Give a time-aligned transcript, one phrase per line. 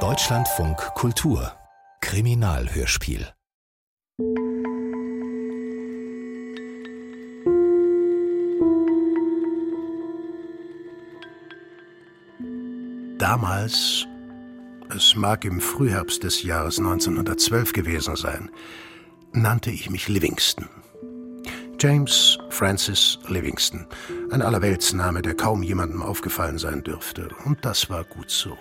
[0.00, 1.50] Deutschlandfunk Kultur
[2.02, 3.26] Kriminalhörspiel
[13.16, 14.06] Damals,
[14.94, 18.50] es mag im Frühherbst des Jahres 1912 gewesen sein,
[19.32, 20.68] nannte ich mich Livingston.
[21.78, 23.86] James Francis Livingston,
[24.30, 28.56] ein Allerweltsname, der kaum jemandem aufgefallen sein dürfte, und das war gut so.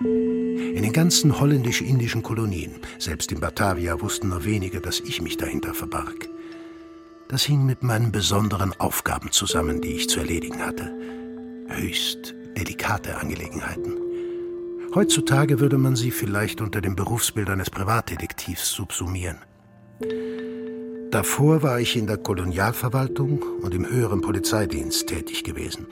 [0.00, 5.74] In den ganzen holländisch-indischen Kolonien, selbst in Batavia, wussten nur wenige, dass ich mich dahinter
[5.74, 6.28] verbarg.
[7.28, 10.92] Das hing mit meinen besonderen Aufgaben zusammen, die ich zu erledigen hatte.
[11.68, 13.96] Höchst delikate Angelegenheiten.
[14.94, 19.38] Heutzutage würde man sie vielleicht unter dem Berufsbild eines Privatdetektivs subsumieren.
[21.14, 25.86] Davor war ich in der Kolonialverwaltung und im höheren Polizeidienst tätig gewesen.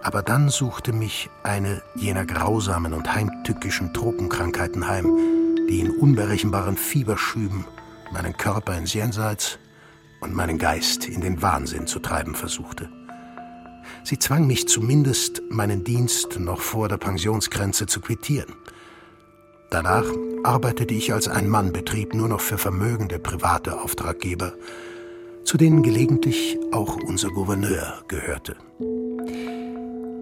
[0.00, 7.64] Aber dann suchte mich eine jener grausamen und heimtückischen Tropenkrankheiten heim, die in unberechenbaren Fieberschüben
[8.12, 9.58] meinen Körper ins Jenseits
[10.20, 12.88] und meinen Geist in den Wahnsinn zu treiben versuchte.
[14.04, 18.54] Sie zwang mich zumindest, meinen Dienst noch vor der Pensionsgrenze zu quittieren.
[19.70, 20.04] Danach
[20.42, 24.54] arbeitete ich als Ein-Mann-Betrieb nur noch für vermögende private Auftraggeber,
[25.44, 28.56] zu denen gelegentlich auch unser Gouverneur gehörte.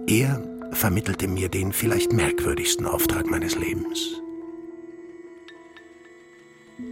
[0.07, 4.21] Er vermittelte mir den vielleicht merkwürdigsten Auftrag meines Lebens.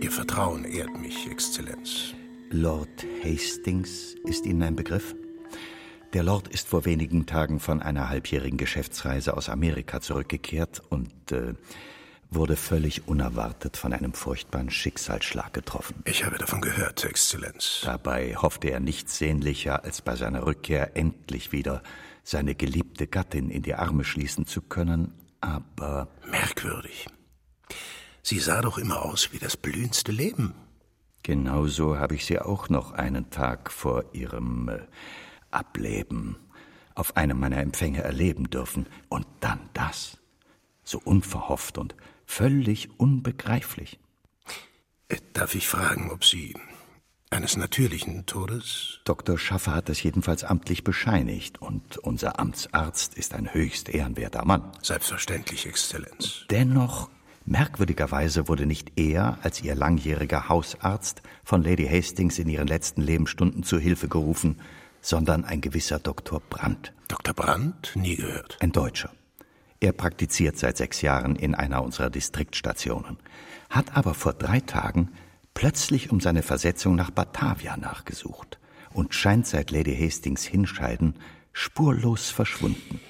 [0.01, 2.15] Ihr Vertrauen ehrt mich, Exzellenz.
[2.51, 5.15] Lord Hastings ist Ihnen ein Begriff?
[6.15, 11.53] Der Lord ist vor wenigen Tagen von einer halbjährigen Geschäftsreise aus Amerika zurückgekehrt und äh,
[12.31, 16.03] wurde völlig unerwartet von einem furchtbaren Schicksalsschlag getroffen.
[16.05, 17.83] Ich habe davon gehört, Exzellenz.
[17.85, 21.83] Dabei hoffte er nichts sehnlicher, als bei seiner Rückkehr endlich wieder
[22.23, 26.09] seine geliebte Gattin in die Arme schließen zu können, aber.
[26.29, 27.07] Merkwürdig.
[28.23, 30.55] Sie sah doch immer aus wie das blühendste Leben.
[31.23, 34.81] Genauso habe ich sie auch noch einen Tag vor ihrem äh,
[35.51, 36.37] Ableben
[36.97, 38.87] auf einem meiner Empfänge erleben dürfen.
[39.09, 40.19] Und dann das.
[40.83, 41.95] So unverhofft und
[42.27, 43.99] völlig unbegreiflich.
[45.09, 46.55] Äh, darf ich fragen, ob Sie
[47.31, 49.01] eines natürlichen Todes?
[49.05, 49.39] Dr.
[49.39, 54.73] Schaffer hat es jedenfalls amtlich bescheinigt und unser Amtsarzt ist ein höchst ehrenwerter Mann.
[54.83, 56.45] Selbstverständlich, Exzellenz.
[56.51, 57.11] Dennoch,
[57.45, 63.65] merkwürdigerweise wurde nicht er als ihr langjähriger Hausarzt von Lady Hastings in ihren letzten Lebensstunden
[63.65, 64.61] zu Hilfe gerufen,
[65.01, 66.41] sondern ein gewisser Dr.
[66.41, 66.93] Brandt.
[67.09, 67.35] Dr.
[67.35, 67.93] Brandt?
[67.95, 68.57] Nie gehört.
[68.61, 69.11] Ein Deutscher.
[69.81, 73.19] Er praktiziert seit sechs Jahren in einer unserer Distriktstationen,
[73.69, 75.11] hat aber vor drei Tagen
[75.55, 78.59] plötzlich um seine Versetzung nach Batavia nachgesucht
[78.93, 81.15] und scheint seit Lady Hastings Hinscheiden
[81.53, 83.01] spurlos verschwunden.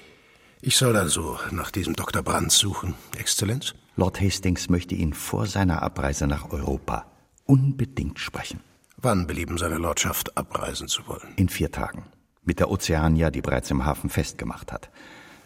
[0.61, 2.23] Ich soll also nach diesem Dr.
[2.23, 3.75] Brandt suchen, Exzellenz?
[3.95, 7.05] Lord Hastings möchte ihn vor seiner Abreise nach Europa
[7.45, 8.59] unbedingt sprechen.
[8.97, 11.33] Wann belieben seine Lordschaft abreisen zu wollen?
[11.35, 12.05] In vier Tagen.
[12.43, 14.89] Mit der Ozeania, die bereits im Hafen festgemacht hat.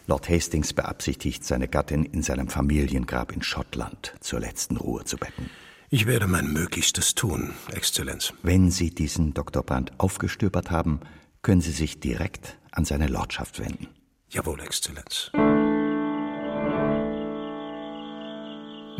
[0.06, 5.50] Lord Hastings beabsichtigt, seine Gattin in seinem Familiengrab in Schottland zur letzten Ruhe zu betten.
[5.90, 8.32] Ich werde mein Möglichstes tun, Exzellenz.
[8.42, 9.62] Wenn Sie diesen Dr.
[9.62, 11.00] Brandt aufgestöbert haben,
[11.42, 13.88] können Sie sich direkt an seine Lordschaft wenden.
[14.30, 15.30] Jawohl, Exzellenz.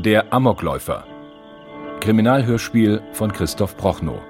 [0.05, 1.07] Der Amokläufer.
[2.01, 4.21] Kriminalhörspiel von Christoph Prochnow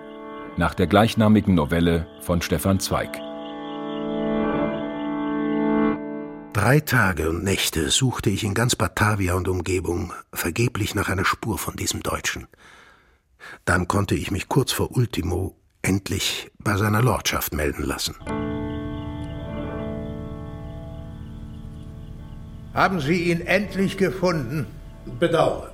[0.56, 3.20] nach der gleichnamigen Novelle von Stefan Zweig.
[6.52, 11.56] Drei Tage und Nächte suchte ich in ganz Batavia und Umgebung vergeblich nach einer Spur
[11.56, 12.46] von diesem Deutschen.
[13.64, 18.16] Dann konnte ich mich kurz vor Ultimo endlich bei seiner Lordschaft melden lassen.
[22.74, 24.66] Haben Sie ihn endlich gefunden?
[25.18, 25.72] Bedauere.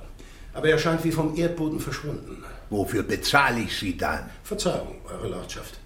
[0.53, 2.41] Aber er scheint wie vom Erdboden verschwunden.
[2.69, 4.29] Wofür bezahle ich Sie dann?
[4.43, 5.77] Verzeihung, Eure Lordschaft.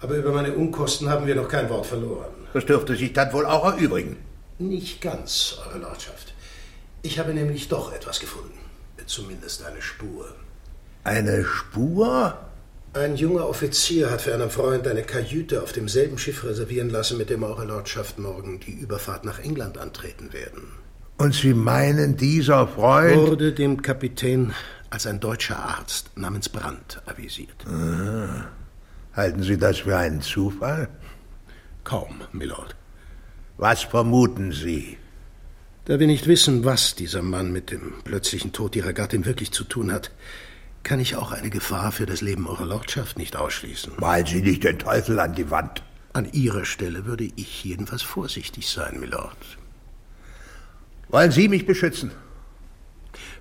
[0.00, 2.37] Aber über meine Unkosten haben wir noch kein Wort verloren.
[2.54, 4.16] Das dürfte sich dann wohl auch erübrigen.
[4.58, 6.34] Nicht ganz, Eure Lordschaft.
[7.02, 8.58] Ich habe nämlich doch etwas gefunden.
[9.06, 10.34] Zumindest eine Spur.
[11.02, 12.38] Eine Spur?
[12.92, 17.30] Ein junger Offizier hat für einen Freund eine Kajüte auf demselben Schiff reservieren lassen, mit
[17.30, 20.72] dem Eure Lordschaft morgen die Überfahrt nach England antreten werden.
[21.16, 24.52] Und Sie meinen, dieser Freund wurde dem Kapitän
[24.90, 27.64] als ein deutscher Arzt namens Brandt avisiert.
[27.66, 28.48] Aha.
[29.14, 30.88] Halten Sie das für einen Zufall?
[31.88, 32.76] Kaum, Milord.
[33.56, 34.98] Was vermuten Sie?
[35.86, 39.64] Da wir nicht wissen, was dieser Mann mit dem plötzlichen Tod Ihrer Gattin wirklich zu
[39.64, 40.10] tun hat,
[40.82, 43.94] kann ich auch eine Gefahr für das Leben Eurer Lordschaft nicht ausschließen.
[43.98, 45.82] Malen Sie nicht den Teufel an die Wand.
[46.12, 49.56] An Ihrer Stelle würde ich jedenfalls vorsichtig sein, Milord.
[51.08, 52.10] Wollen Sie mich beschützen?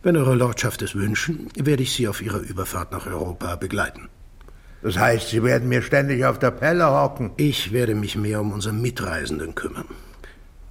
[0.03, 4.07] Wenn Eure Lordschaft es wünschen, werde ich Sie auf Ihrer Überfahrt nach Europa begleiten.
[4.81, 7.31] Das heißt, Sie werden mir ständig auf der Pelle hocken.
[7.37, 9.85] Ich werde mich mehr um unsere Mitreisenden kümmern.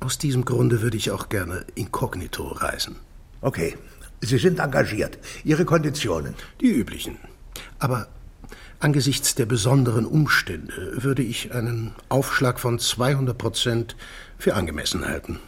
[0.00, 2.96] Aus diesem Grunde würde ich auch gerne inkognito reisen.
[3.40, 3.76] Okay,
[4.20, 5.18] Sie sind engagiert.
[5.44, 6.34] Ihre Konditionen?
[6.60, 7.18] Die üblichen.
[7.78, 8.08] Aber
[8.78, 13.96] angesichts der besonderen Umstände würde ich einen Aufschlag von 200 Prozent
[14.38, 15.40] für angemessen halten.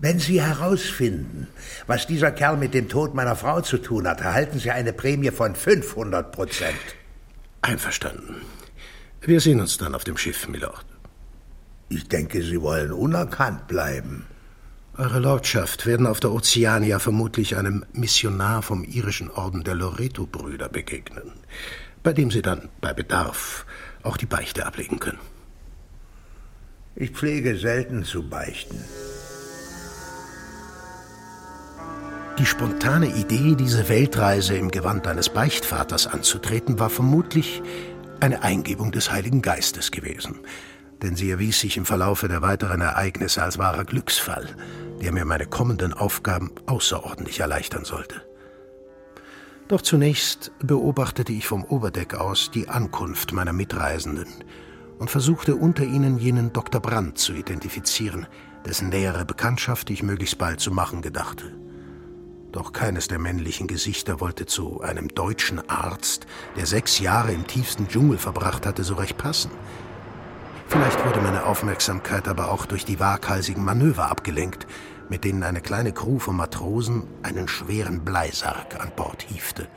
[0.00, 1.48] Wenn Sie herausfinden,
[1.88, 5.32] was dieser Kerl mit dem Tod meiner Frau zu tun hat, erhalten Sie eine Prämie
[5.32, 6.76] von 500 Prozent.
[7.62, 8.42] Einverstanden.
[9.20, 10.86] Wir sehen uns dann auf dem Schiff, Milord.
[11.88, 14.26] Ich denke, Sie wollen unerkannt bleiben.
[14.96, 21.32] Eure Lordschaft werden auf der Ozeania vermutlich einem Missionar vom irischen Orden der Loreto-Brüder begegnen,
[22.02, 23.64] bei dem Sie dann bei Bedarf
[24.02, 25.20] auch die Beichte ablegen können.
[26.96, 28.82] Ich pflege selten zu beichten.
[32.38, 37.62] Die spontane Idee, diese Weltreise im Gewand eines Beichtvaters anzutreten, war vermutlich
[38.20, 40.38] eine Eingebung des Heiligen Geistes gewesen.
[41.02, 44.46] Denn sie erwies sich im Verlaufe der weiteren Ereignisse als wahrer Glücksfall,
[45.02, 48.22] der mir meine kommenden Aufgaben außerordentlich erleichtern sollte.
[49.66, 54.28] Doch zunächst beobachtete ich vom Oberdeck aus die Ankunft meiner Mitreisenden
[55.00, 56.80] und versuchte unter ihnen jenen Dr.
[56.80, 58.28] Brandt zu identifizieren,
[58.64, 61.52] dessen nähere Bekanntschaft ich möglichst bald zu machen gedachte.
[62.52, 67.88] Doch keines der männlichen Gesichter wollte zu einem deutschen Arzt, der sechs Jahre im tiefsten
[67.88, 69.50] Dschungel verbracht hatte, so recht passen.
[70.66, 74.66] Vielleicht wurde meine Aufmerksamkeit aber auch durch die waghalsigen Manöver abgelenkt,
[75.08, 79.68] mit denen eine kleine Crew von Matrosen einen schweren Bleisarg an Bord hiefte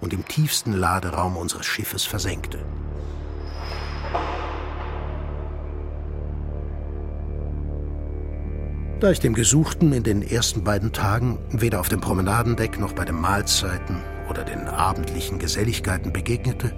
[0.00, 2.64] und im tiefsten Laderaum unseres Schiffes versenkte.
[9.04, 13.04] Da ich dem Gesuchten in den ersten beiden Tagen weder auf dem Promenadendeck noch bei
[13.04, 16.74] den Mahlzeiten oder den abendlichen Geselligkeiten begegnete,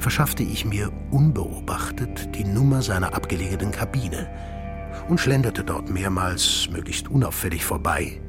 [0.00, 4.28] verschaffte ich mir unbeobachtet die Nummer seiner abgelegenen Kabine
[5.08, 8.20] und schlenderte dort mehrmals möglichst unauffällig vorbei,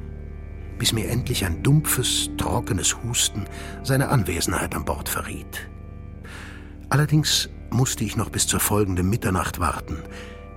[0.77, 3.45] bis mir endlich ein dumpfes, trockenes Husten
[3.81, 5.67] seine Anwesenheit an Bord verriet.
[6.89, 9.97] Allerdings musste ich noch bis zur folgenden Mitternacht warten,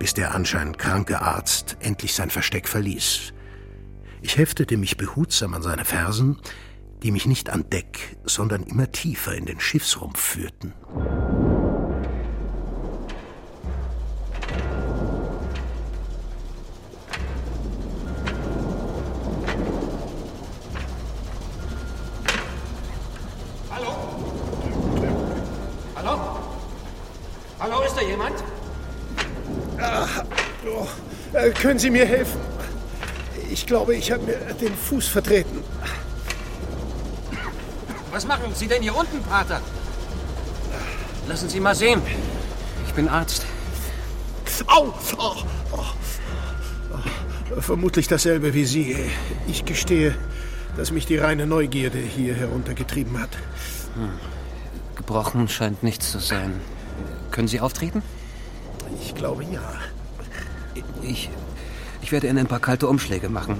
[0.02, 3.32] bis der anscheinend kranke Arzt endlich sein Versteck verließ.
[4.20, 6.40] Ich heftete mich behutsam an seine Fersen,
[7.04, 10.74] die mich nicht an Deck, sondern immer tiefer in den Schiffsrumpf führten.
[31.32, 32.40] Äh, können Sie mir helfen?
[33.50, 35.62] Ich glaube, ich habe mir den Fuß vertreten.
[38.10, 39.60] Was machen Sie denn hier unten, Pater?
[41.28, 42.02] Lassen Sie mal sehen.
[42.86, 43.44] Ich bin Arzt.
[44.66, 44.92] Au!
[45.18, 45.34] Oh,
[45.72, 45.84] oh,
[46.92, 47.60] oh.
[47.60, 48.96] Vermutlich dasselbe wie Sie.
[49.46, 50.14] Ich gestehe,
[50.76, 53.30] dass mich die reine Neugierde hier heruntergetrieben hat.
[54.96, 56.60] Gebrochen scheint nichts zu sein.
[57.30, 58.02] Können Sie auftreten?
[59.02, 59.62] Ich glaube ja.
[61.02, 61.30] Ich,
[62.02, 63.56] ich werde Ihnen ein paar kalte Umschläge machen,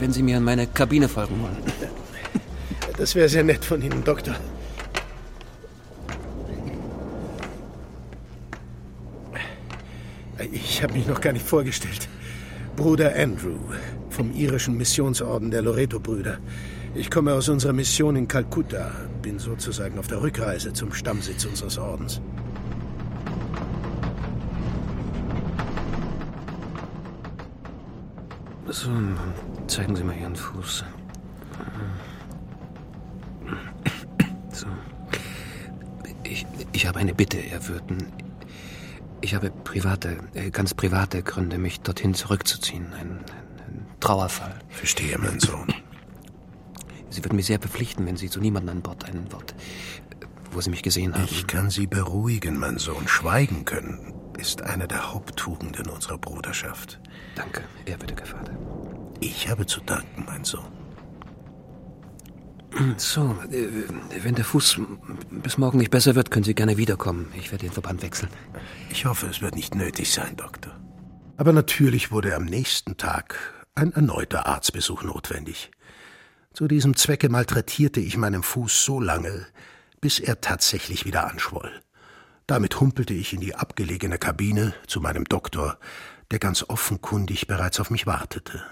[0.00, 1.56] wenn Sie mir in meine Kabine folgen wollen.
[2.96, 4.34] Das wäre sehr nett von Ihnen, Doktor.
[10.52, 12.08] Ich habe mich noch gar nicht vorgestellt.
[12.76, 13.56] Bruder Andrew
[14.10, 16.38] vom irischen Missionsorden der Loreto-Brüder.
[16.94, 21.76] Ich komme aus unserer Mission in Kalkutta, bin sozusagen auf der Rückreise zum Stammsitz unseres
[21.76, 22.20] Ordens.
[28.68, 28.90] So,
[29.68, 30.84] zeigen Sie mal Ihren Fuß.
[34.52, 34.66] So.
[36.24, 38.12] Ich, ich habe eine Bitte, Ehrwürden.
[39.20, 42.92] Ich habe private, äh, ganz private Gründe, mich dorthin zurückzuziehen.
[42.94, 43.24] Ein,
[43.66, 44.58] ein Trauerfall.
[44.68, 45.72] Verstehe, mein Sohn.
[47.08, 49.52] Sie würden mich sehr bepflichten, wenn Sie zu niemandem an Bord ein Wort,
[50.20, 51.24] äh, wo Sie mich gesehen haben.
[51.24, 53.06] Ich kann Sie beruhigen, mein Sohn.
[53.06, 57.00] Schweigen können ist eine der Haupttugenden unserer Bruderschaft.
[57.36, 58.52] Danke, ehrwürdiger Vater.
[59.20, 60.64] Ich habe zu danken, mein Sohn.
[62.96, 63.68] So, äh,
[64.22, 64.80] wenn der Fuß
[65.30, 67.32] bis morgen nicht besser wird, können Sie gerne wiederkommen.
[67.36, 68.30] Ich werde den Verband wechseln.
[68.90, 70.78] Ich hoffe, es wird nicht nötig sein, Doktor.
[71.36, 73.38] Aber natürlich wurde am nächsten Tag
[73.74, 75.70] ein erneuter Arztbesuch notwendig.
[76.52, 79.46] Zu diesem Zwecke malträtierte ich meinen Fuß so lange,
[80.00, 81.70] bis er tatsächlich wieder anschwoll.
[82.46, 85.78] Damit humpelte ich in die abgelegene Kabine zu meinem Doktor,
[86.30, 88.62] der ganz offenkundig bereits auf mich wartete.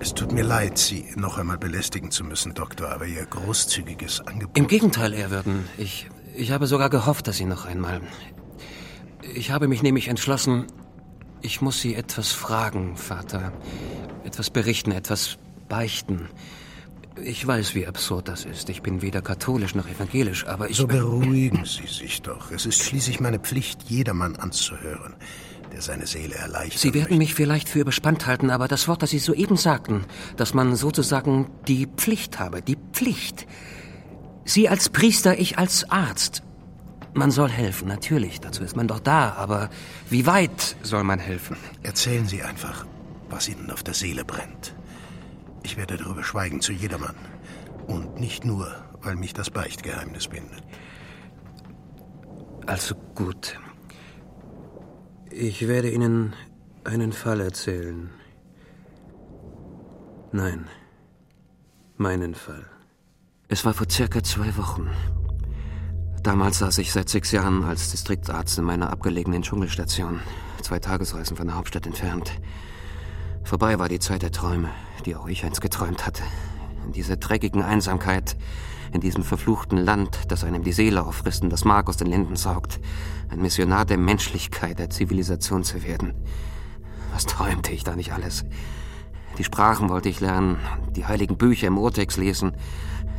[0.00, 4.56] Es tut mir leid, Sie noch einmal belästigen zu müssen, Doktor, aber Ihr großzügiges Angebot.
[4.56, 5.68] Im Gegenteil, Ehrwürden.
[5.76, 8.00] Ich, ich habe sogar gehofft, dass Sie noch einmal.
[9.34, 10.66] Ich habe mich nämlich entschlossen,
[11.40, 13.52] ich muss Sie etwas fragen, Vater.
[14.24, 15.38] Etwas berichten, etwas
[15.68, 16.28] beichten.
[17.22, 18.70] Ich weiß, wie absurd das ist.
[18.70, 20.76] Ich bin weder katholisch noch evangelisch, aber ich.
[20.76, 22.50] So beruhigen Sie sich doch.
[22.52, 25.14] Es ist schließlich meine Pflicht, jedermann anzuhören,
[25.72, 26.80] der seine Seele erleichtert.
[26.80, 30.04] Sie werden mich vielleicht für überspannt halten, aber das Wort, das Sie soeben sagten,
[30.36, 33.46] dass man sozusagen die Pflicht habe, die Pflicht.
[34.44, 36.42] Sie als Priester, ich als Arzt.
[37.14, 39.70] Man soll helfen, natürlich, dazu ist man doch da, aber
[40.08, 41.56] wie weit soll man helfen?
[41.82, 42.86] Erzählen Sie einfach,
[43.28, 44.74] was Ihnen auf der Seele brennt.
[45.62, 47.14] Ich werde darüber schweigen zu jedermann.
[47.86, 50.62] Und nicht nur, weil mich das Beichtgeheimnis bindet.
[52.66, 53.58] Also gut.
[55.34, 56.34] Ich werde Ihnen
[56.84, 58.10] einen Fall erzählen.
[60.30, 60.66] Nein,
[61.96, 62.66] meinen Fall.
[63.48, 64.90] Es war vor circa zwei Wochen.
[66.22, 70.20] Damals saß ich seit sechs Jahren als Distriktarzt in meiner abgelegenen Dschungelstation,
[70.60, 72.32] zwei Tagesreisen von der Hauptstadt entfernt.
[73.42, 74.68] Vorbei war die Zeit der Träume,
[75.06, 76.22] die auch ich einst geträumt hatte.
[76.84, 78.36] In dieser dreckigen Einsamkeit,
[78.92, 82.36] in diesem verfluchten Land, das einem die Seele auffrisst und das Mark aus den Linden
[82.36, 82.78] saugt.
[83.30, 86.14] Ein Missionar der Menschlichkeit, der Zivilisation zu werden.
[87.12, 88.44] Was träumte ich da nicht alles?
[89.38, 90.58] Die Sprachen wollte ich lernen,
[90.94, 92.52] die heiligen Bücher im Urtext lesen,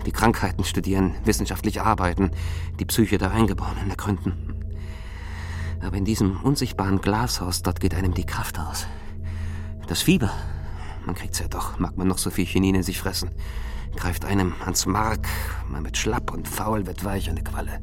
[0.05, 2.31] die Krankheiten studieren, wissenschaftlich arbeiten,
[2.79, 4.53] die Psyche der Eingeborenen ergründen.
[5.81, 8.87] Aber in diesem unsichtbaren Glashaus, dort geht einem die Kraft aus.
[9.87, 10.31] Das Fieber,
[11.05, 13.31] man kriegt's ja doch, mag man noch so viel Chinin in sich fressen,
[13.95, 15.27] greift einem ans Mark,
[15.69, 17.79] man wird schlapp und faul, wird weich eine Qualle.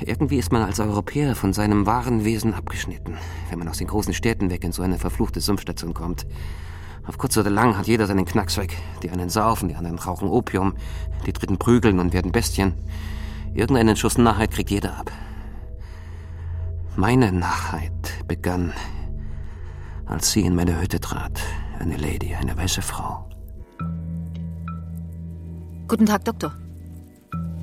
[0.00, 3.18] Irgendwie ist man als Europäer von seinem wahren Wesen abgeschnitten,
[3.50, 6.26] wenn man aus den großen Städten weg in so eine verfluchte Sumpfstation kommt.
[7.06, 8.76] Auf kurz oder lang hat jeder seinen Knacks weg.
[9.02, 10.74] Die einen saufen, die anderen rauchen Opium,
[11.26, 12.74] die dritten prügeln und werden Bestien.
[13.54, 15.10] Irgendeinen Schuss Narrheit kriegt jeder ab.
[16.96, 18.72] Meine Narrheit begann
[20.10, 21.40] als sie in meine Hütte trat.
[21.78, 23.29] Eine Lady, eine weiße Frau.
[25.90, 26.52] Guten Tag, Doktor.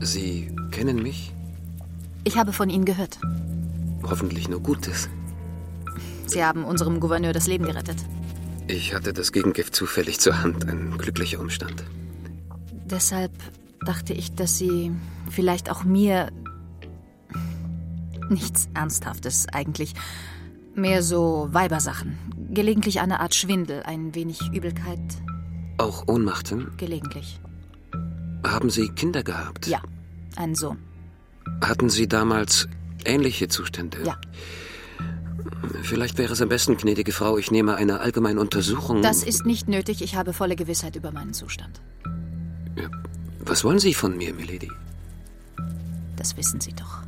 [0.01, 1.31] Sie kennen mich?
[2.25, 3.19] Ich habe von Ihnen gehört.
[4.03, 5.07] Hoffentlich nur Gutes.
[6.25, 7.95] Sie haben unserem Gouverneur das Leben gerettet.
[8.67, 11.85] Ich hatte das Gegengift zufällig zur Hand, ein glücklicher Umstand.
[12.83, 13.31] Deshalb
[13.85, 14.91] dachte ich, dass Sie
[15.31, 16.27] vielleicht auch mir
[18.27, 19.93] nichts Ernsthaftes eigentlich,
[20.75, 22.17] mehr so Weibersachen,
[22.49, 24.99] Gelegentlich eine Art Schwindel, ein wenig Übelkeit.
[25.77, 26.73] Auch Ohnmachten?
[26.75, 27.39] Gelegentlich.
[28.51, 29.67] Haben Sie Kinder gehabt?
[29.67, 29.81] Ja,
[30.35, 30.79] einen Sohn.
[31.61, 32.67] Hatten Sie damals
[33.05, 33.97] ähnliche Zustände?
[34.03, 34.17] Ja.
[35.81, 39.01] Vielleicht wäre es am besten, gnädige Frau, ich nehme eine allgemeine Untersuchung.
[39.01, 40.01] Das ist nicht nötig.
[40.01, 41.81] Ich habe volle Gewissheit über meinen Zustand.
[43.39, 44.71] Was wollen Sie von mir, Milady?
[46.15, 47.03] Das wissen Sie doch.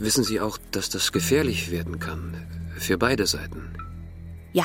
[0.00, 2.34] Wissen Sie auch, dass das gefährlich werden kann?
[2.76, 3.62] Für beide Seiten?
[4.52, 4.64] Ja.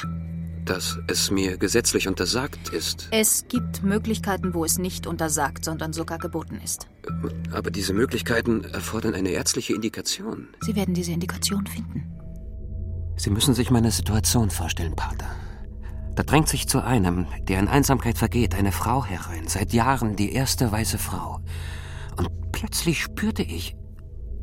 [0.65, 3.09] Dass es mir gesetzlich untersagt ist?
[3.11, 6.87] Es gibt Möglichkeiten, wo es nicht untersagt, sondern sogar geboten ist.
[7.51, 10.47] Aber diese Möglichkeiten erfordern eine ärztliche Indikation.
[10.61, 12.09] Sie werden diese Indikation finden.
[13.17, 15.27] Sie müssen sich meine Situation vorstellen, Pater.
[16.15, 20.31] Da drängt sich zu einem, der in Einsamkeit vergeht, eine Frau herein, seit Jahren die
[20.31, 21.39] erste weiße Frau.
[22.17, 23.75] Und plötzlich spürte ich,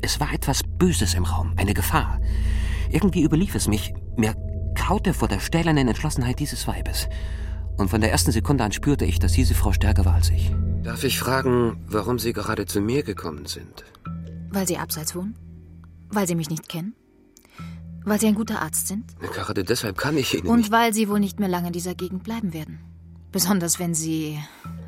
[0.01, 2.19] es war etwas Böses im Raum, eine Gefahr.
[2.89, 3.93] Irgendwie überlief es mich.
[4.17, 4.35] Mir
[4.75, 7.07] kaute vor der stählernen Entschlossenheit dieses Weibes.
[7.77, 10.51] Und von der ersten Sekunde an spürte ich, dass diese Frau stärker war als ich.
[10.83, 13.83] Darf ich fragen, warum Sie gerade zu mir gekommen sind?
[14.49, 15.37] Weil Sie abseits wohnen?
[16.09, 16.95] Weil Sie mich nicht kennen?
[18.03, 19.17] Weil Sie ein guter Arzt sind?
[19.19, 20.47] Gerade deshalb kann ich Ihnen.
[20.47, 22.79] Und nicht weil Sie wohl nicht mehr lange in dieser Gegend bleiben werden.
[23.31, 24.39] Besonders wenn Sie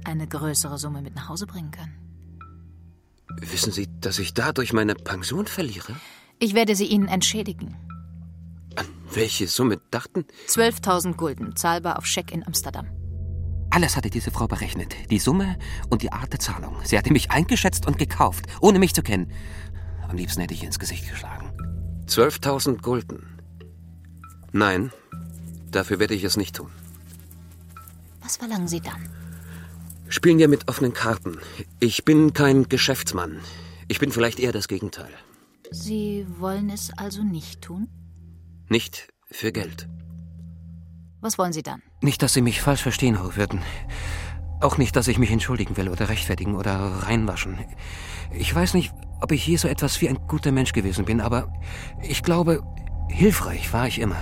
[0.03, 1.93] eine größere Summe mit nach Hause bringen können.
[3.39, 5.95] Wissen Sie, dass ich dadurch meine Pension verliere?
[6.39, 7.75] Ich werde sie Ihnen entschädigen.
[8.75, 10.25] An welche Summe dachten?
[10.47, 12.87] 12.000 Gulden, zahlbar auf Scheck in Amsterdam.
[13.69, 14.95] Alles hatte diese Frau berechnet.
[15.09, 15.57] Die Summe
[15.89, 16.75] und die Art der Zahlung.
[16.83, 19.31] Sie hatte mich eingeschätzt und gekauft, ohne mich zu kennen.
[20.07, 21.51] Am liebsten hätte ich ihr ins Gesicht geschlagen.
[22.05, 23.39] 12.000 Gulden.
[24.51, 24.91] Nein,
[25.71, 26.69] dafür werde ich es nicht tun.
[28.21, 29.09] Was verlangen Sie dann?
[30.07, 31.39] Spielen wir mit offenen Karten.
[31.79, 33.39] Ich bin kein Geschäftsmann.
[33.87, 35.09] Ich bin vielleicht eher das Gegenteil.
[35.71, 37.87] Sie wollen es also nicht tun?
[38.69, 39.87] Nicht für Geld.
[41.21, 41.81] Was wollen Sie dann?
[42.01, 43.61] Nicht, dass Sie mich falsch verstehen, würden.
[44.61, 47.59] Auch nicht, dass ich mich entschuldigen will oder rechtfertigen oder reinwaschen.
[48.31, 51.51] Ich weiß nicht, ob ich je so etwas wie ein guter Mensch gewesen bin, aber
[52.01, 52.63] ich glaube,
[53.09, 54.17] Hilfreich war ich immer.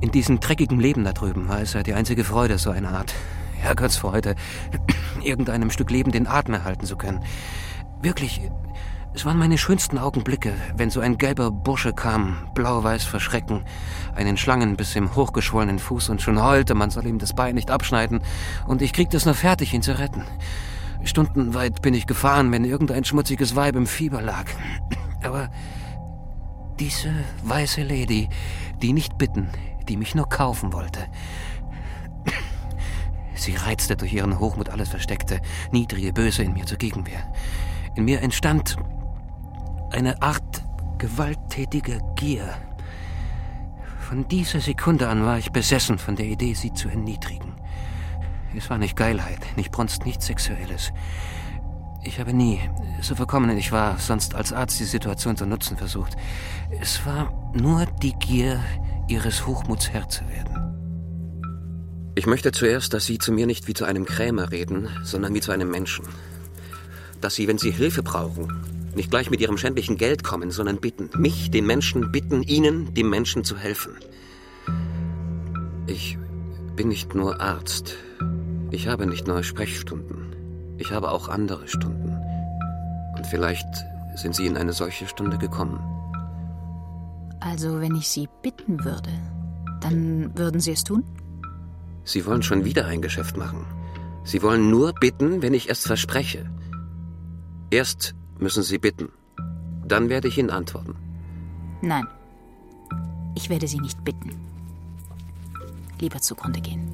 [0.00, 3.14] In diesem dreckigen Leben da drüben war es ja die einzige Freude, so eine Art
[3.58, 4.34] Herrgottsfreude,
[5.22, 7.24] irgendeinem Stück Leben den Atem erhalten zu können.
[8.02, 8.40] Wirklich,
[9.14, 13.62] es waren meine schönsten Augenblicke, wenn so ein gelber Bursche kam, blau-weiß vor Schrecken,
[14.14, 17.70] einen Schlangen bis im hochgeschwollenen Fuß und schon heulte, man soll ihm das Bein nicht
[17.70, 18.22] abschneiden
[18.66, 20.24] und ich kriegte es nur fertig, ihn zu retten.
[21.04, 24.46] Stundenweit bin ich gefahren, wenn irgendein schmutziges Weib im Fieber lag.
[25.22, 25.50] Aber
[26.80, 27.12] diese
[27.44, 28.30] weiße Lady,
[28.80, 29.50] die nicht bitten,
[29.88, 31.00] die mich nur kaufen wollte.
[33.34, 35.40] Sie reizte durch ihren Hochmut alles Versteckte,
[35.70, 37.30] niedrige, böse in mir zur Gegenwehr.
[37.94, 38.76] In mir entstand
[39.92, 40.64] eine Art
[40.98, 42.48] gewalttätiger Gier.
[44.00, 47.54] Von dieser Sekunde an war ich besessen von der Idee, sie zu erniedrigen.
[48.56, 50.92] Es war nicht Geilheit, nicht Brunst, nichts Sexuelles.
[52.04, 52.60] Ich habe nie,
[53.00, 56.16] so verkommen ich war, sonst als Arzt die Situation zu nutzen versucht.
[56.80, 58.60] Es war nur die Gier,
[59.08, 60.72] ihres Hochmuts Herr zu werden.
[62.14, 65.40] Ich möchte zuerst, dass Sie zu mir nicht wie zu einem Krämer reden, sondern wie
[65.40, 66.04] zu einem Menschen.
[67.20, 71.10] Dass Sie, wenn Sie Hilfe brauchen, nicht gleich mit Ihrem schändlichen Geld kommen, sondern bitten.
[71.16, 73.92] Mich, den Menschen, bitten, Ihnen, dem Menschen zu helfen.
[75.86, 76.18] Ich
[76.76, 77.96] bin nicht nur Arzt.
[78.70, 80.34] Ich habe nicht nur Sprechstunden.
[80.78, 82.16] Ich habe auch andere Stunden.
[83.16, 83.66] Und vielleicht
[84.14, 85.78] sind Sie in eine solche Stunde gekommen.
[87.40, 89.10] Also, wenn ich Sie bitten würde,
[89.80, 91.04] dann würden Sie es tun?
[92.04, 93.64] Sie wollen schon wieder ein Geschäft machen.
[94.24, 96.50] Sie wollen nur bitten, wenn ich erst verspreche.
[97.70, 99.08] Erst müssen Sie bitten.
[99.86, 100.96] Dann werde ich Ihnen antworten.
[101.80, 102.06] Nein.
[103.34, 104.30] Ich werde Sie nicht bitten.
[106.00, 106.88] Lieber zugrunde gehen.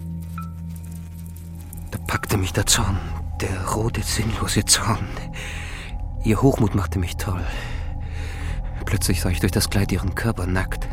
[1.90, 2.99] Da packte mich der Zorn,
[3.40, 5.09] der rote, sinnlose Zorn.
[6.25, 7.45] Ihr Hochmut machte mich toll.
[8.85, 10.88] Plötzlich sah ich durch das Kleid ihren Körper nackt,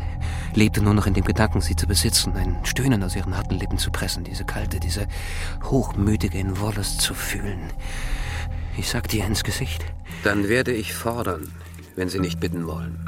[0.54, 3.78] lebte nur noch in dem Gedanken, sie zu besitzen, ein Stöhnen aus ihren harten Lippen
[3.78, 5.06] zu pressen, diese kalte, diese
[5.64, 7.72] hochmütige in Wollust zu fühlen.
[8.76, 9.84] Ich sagte ihr ins Gesicht.
[10.22, 11.52] Dann werde ich fordern,
[11.94, 12.98] wenn Sie nicht bitten wollen.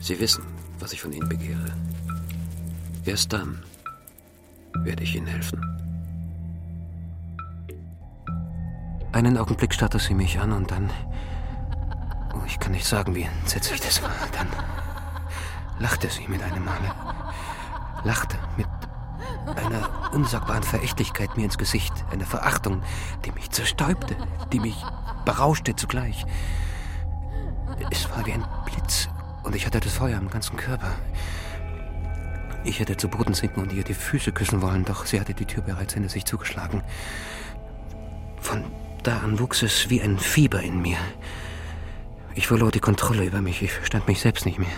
[0.00, 0.44] Sie wissen,
[0.78, 1.72] was ich von Ihnen begehre.
[3.04, 3.62] Erst dann
[4.84, 5.60] werde ich Ihnen helfen.
[9.12, 10.90] Einen Augenblick starrte sie mich an und dann
[12.34, 14.10] Oh, ich kann nicht sagen, wie entsetzlich das war.
[14.32, 14.48] Dann
[15.78, 16.92] lachte sie mit einem Male.
[18.04, 18.66] Lachte mit
[19.54, 21.92] einer unsagbaren Verächtlichkeit mir ins Gesicht.
[22.10, 22.82] Eine Verachtung,
[23.24, 24.16] die mich zerstäubte,
[24.52, 24.76] die mich
[25.24, 26.24] berauschte zugleich.
[27.90, 29.08] Es war wie ein Blitz
[29.42, 30.90] und ich hatte das Feuer im ganzen Körper.
[32.64, 35.44] Ich hätte zu Boden sinken und ihr die Füße küssen wollen, doch sie hatte die
[35.44, 36.82] Tür bereits hinter sich zugeschlagen.
[38.40, 38.64] Von
[39.04, 40.98] da an wuchs es wie ein Fieber in mir.
[42.34, 43.62] Ich verlor die Kontrolle über mich.
[43.62, 44.68] Ich verstand mich selbst nicht mehr.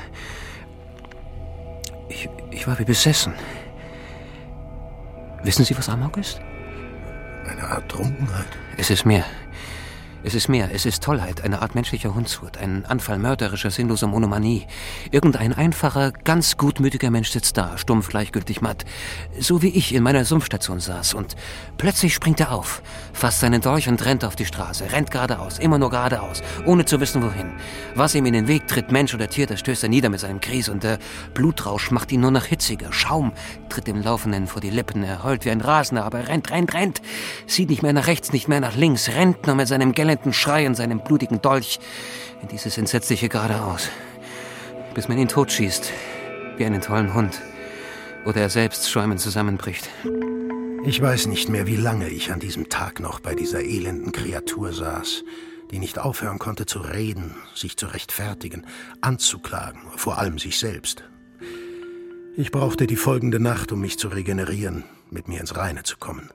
[2.09, 3.35] Ich, ich war wie besessen.
[5.43, 6.41] Wissen Sie, was Amok ist?
[7.49, 8.47] Eine Art Trunkenheit.
[8.77, 9.25] Es ist mehr.
[10.25, 14.67] Es ist mehr, es ist Tollheit, eine Art menschlicher Hundswut, ein Anfall mörderischer, sinnloser Monomanie.
[15.13, 18.85] Irgendein einfacher, ganz gutmütiger Mensch sitzt da, stumpf, gleichgültig, matt,
[19.39, 21.37] so wie ich in meiner Sumpfstation saß, und
[21.77, 25.79] plötzlich springt er auf, fasst seinen Dolch und rennt auf die Straße, rennt geradeaus, immer
[25.79, 27.53] nur geradeaus, ohne zu wissen wohin.
[27.95, 30.41] Was ihm in den Weg tritt, Mensch oder Tier, das stößt er nieder mit seinem
[30.41, 30.99] Kries, und der
[31.33, 32.93] Blutrausch macht ihn nur noch hitziger.
[32.93, 33.33] Schaum
[33.69, 36.75] tritt dem Laufenden vor die Lippen, er heult wie ein Rasender, aber er rennt, rennt,
[36.75, 37.03] rennt,
[37.47, 40.33] sieht nicht mehr nach rechts, nicht mehr nach links, rennt nur mit seinem Gell gellenden
[40.33, 41.81] Schrei und seinem blutigen Dolch
[42.41, 43.91] in dieses entsetzliche geradeaus,
[44.95, 45.93] bis man ihn totschießt,
[46.57, 47.39] wie einen tollen Hund,
[48.25, 49.91] oder er selbst schäumend zusammenbricht.
[50.87, 54.73] Ich weiß nicht mehr, wie lange ich an diesem Tag noch bei dieser elenden Kreatur
[54.73, 55.25] saß,
[55.71, 58.65] die nicht aufhören konnte zu reden, sich zu rechtfertigen,
[59.03, 61.05] anzuklagen, vor allem sich selbst.
[62.35, 66.31] Ich brauchte die folgende Nacht, um mich zu regenerieren, mit mir ins Reine zu kommen.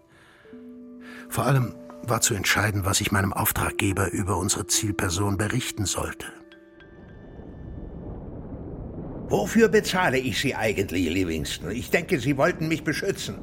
[1.30, 1.74] Vor allem
[2.10, 6.28] war zu entscheiden, was ich meinem Auftraggeber über unsere Zielperson berichten sollte.
[9.30, 11.72] Wofür bezahle ich Sie eigentlich, Livingston?
[11.72, 13.40] Ich denke, Sie wollten mich beschützen.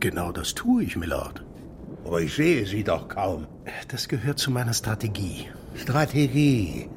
[0.00, 1.44] Genau das tue ich, Milord.
[2.04, 3.46] Aber ich sehe Sie doch kaum.
[3.88, 5.48] Das gehört zu meiner Strategie.
[5.74, 6.88] Strategie?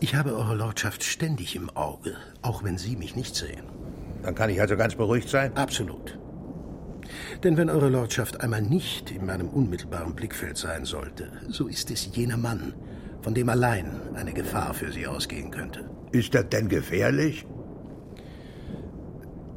[0.00, 3.62] Ich habe Eure Lordschaft ständig im Auge, auch wenn Sie mich nicht sehen.
[4.22, 5.56] Dann kann ich also ganz beruhigt sein?
[5.56, 6.18] Absolut.
[7.42, 12.16] Denn wenn Eure Lordschaft einmal nicht in meinem unmittelbaren Blickfeld sein sollte, so ist es
[12.16, 12.74] jener Mann,
[13.20, 15.88] von dem allein eine Gefahr für Sie ausgehen könnte.
[16.12, 17.46] Ist das denn gefährlich?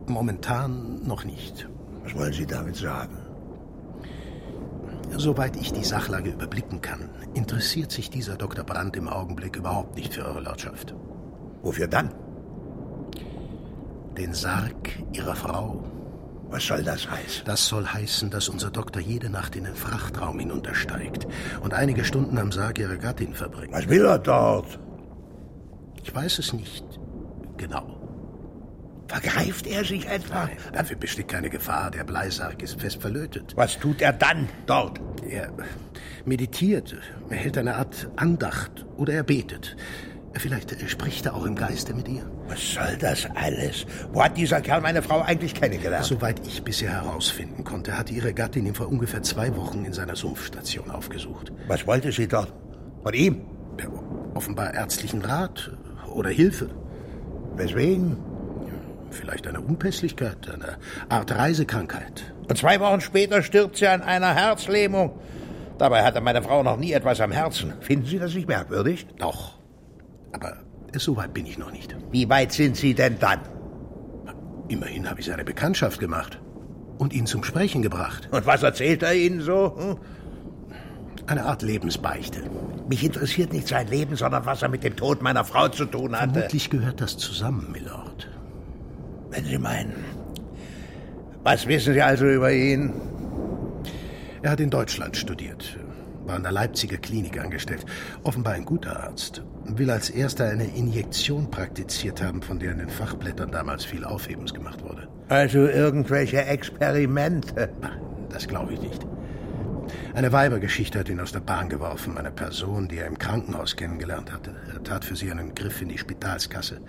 [0.07, 1.69] Momentan noch nicht.
[2.03, 3.17] Was wollen Sie damit sagen?
[5.15, 8.63] Soweit ich die Sachlage überblicken kann, interessiert sich dieser Dr.
[8.63, 10.95] Brandt im Augenblick überhaupt nicht für Eure Lordschaft.
[11.61, 12.11] Wofür dann?
[14.17, 15.83] Den Sarg Ihrer Frau.
[16.49, 17.45] Was soll das heißen?
[17.45, 21.27] Das soll heißen, dass unser Doktor jede Nacht in den Frachtraum hinuntersteigt
[21.61, 23.73] und einige Stunden am Sarg Ihrer Gattin verbringt.
[23.73, 24.79] Was will er dort?
[26.03, 26.83] Ich weiß es nicht
[27.57, 27.99] genau.
[29.07, 30.45] Vergreift er sich etwa?
[30.45, 31.89] Nein, dafür besteht keine Gefahr.
[31.91, 33.53] Der Bleisarg ist fest verlötet.
[33.55, 34.99] Was tut er dann dort?
[35.27, 35.51] Er
[36.25, 36.95] meditiert,
[37.29, 39.75] er hält eine Art Andacht oder er betet.
[40.33, 42.29] Vielleicht spricht er auch im Geiste mit ihr.
[42.49, 43.85] Was soll das alles?
[44.11, 46.05] Wo hat dieser Kerl meine Frau eigentlich kennengelernt?
[46.05, 50.15] Soweit ich bisher herausfinden konnte, hatte ihre Gattin ihn vor ungefähr zwei Wochen in seiner
[50.15, 51.51] Sumpfstation aufgesucht.
[51.67, 52.51] Was wollte sie dort?
[53.03, 53.41] Von ihm?
[53.79, 53.87] Ja,
[54.33, 55.71] offenbar ärztlichen Rat
[56.11, 56.69] oder Hilfe.
[57.55, 58.17] Weswegen?
[59.11, 62.33] Vielleicht eine Unpässlichkeit, eine Art Reisekrankheit.
[62.47, 65.19] Und zwei Wochen später stirbt sie an einer Herzlähmung.
[65.77, 67.73] Dabei hatte meine Frau noch nie etwas am Herzen.
[67.79, 69.07] Finden Sie das nicht merkwürdig?
[69.17, 69.59] Doch.
[70.31, 70.57] Aber
[70.97, 71.95] so weit bin ich noch nicht.
[72.11, 73.39] Wie weit sind Sie denn dann?
[74.67, 76.39] Immerhin habe ich seine Bekanntschaft gemacht
[76.97, 78.29] und ihn zum Sprechen gebracht.
[78.31, 79.75] Und was erzählt er Ihnen so?
[79.77, 79.97] Hm?
[81.27, 82.41] Eine Art Lebensbeichte.
[82.87, 86.19] Mich interessiert nicht sein Leben, sondern was er mit dem Tod meiner Frau zu tun
[86.19, 86.33] hatte.
[86.33, 88.29] Vermutlich gehört das zusammen, Milord.
[89.29, 89.93] Wenn Sie meinen.
[91.43, 92.93] Was wissen Sie also über ihn?
[94.41, 95.77] Er hat in Deutschland studiert,
[96.25, 97.85] war an der Leipziger Klinik angestellt,
[98.23, 99.43] offenbar ein guter Arzt,
[99.77, 104.53] will als erster eine Injektion praktiziert haben, von der in den Fachblättern damals viel Aufhebens
[104.53, 105.07] gemacht wurde.
[105.27, 107.69] Also irgendwelche Experimente?
[108.29, 109.05] Das glaube ich nicht.
[110.13, 112.17] Eine Weibergeschichte hat ihn aus der Bahn geworfen.
[112.17, 114.55] Eine Person, die er im Krankenhaus kennengelernt hatte.
[114.73, 116.81] Er tat für sie einen Griff in die Spitalskasse.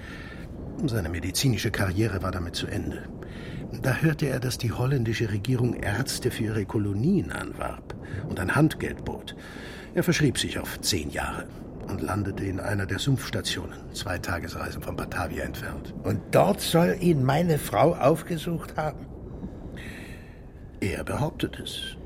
[0.86, 3.02] Seine medizinische Karriere war damit zu Ende.
[3.82, 7.94] Da hörte er, dass die holländische Regierung Ärzte für ihre Kolonien anwarb
[8.28, 9.36] und ein Handgeld bot.
[9.94, 11.46] Er verschrieb sich auf zehn Jahre
[11.90, 15.94] und landete in einer der Sumpfstationen, zwei Tagesreisen von Batavia entfernt.
[16.04, 19.06] Und dort soll ihn meine Frau aufgesucht haben?
[20.80, 21.96] Er behauptet es.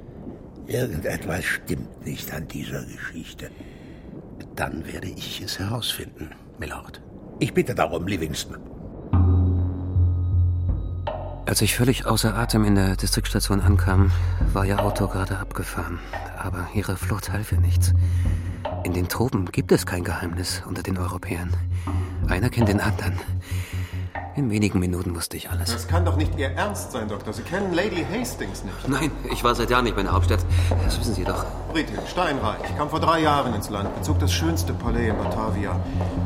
[0.67, 3.51] Irgendetwas stimmt nicht an dieser Geschichte.
[4.57, 7.03] Dann werde ich es herausfinden, Milord.
[7.39, 8.59] Ich bitte darum, Livingston.
[11.47, 14.11] Als ich völlig außer Atem in der Distriktstation ankam,
[14.53, 15.99] war ihr Auto gerade abgefahren.
[16.39, 17.93] Aber ihre Flucht half ihr nichts.
[18.85, 21.51] In den Tropen gibt es kein Geheimnis unter den Europäern.
[22.29, 23.19] Einer kennt den anderen.
[24.37, 25.73] In wenigen Minuten wusste ich alles.
[25.73, 27.33] Das kann doch nicht Ihr Ernst sein, Doktor.
[27.33, 28.87] Sie kennen Lady Hastings nicht.
[28.87, 30.45] Nein, ich war seit Jahren nicht mehr in der Hauptstadt.
[30.85, 31.47] Das wissen Sie doch.
[31.73, 35.81] Britin, steinreich, kam vor drei Jahren ins Land, bezog das schönste Palais in Batavia.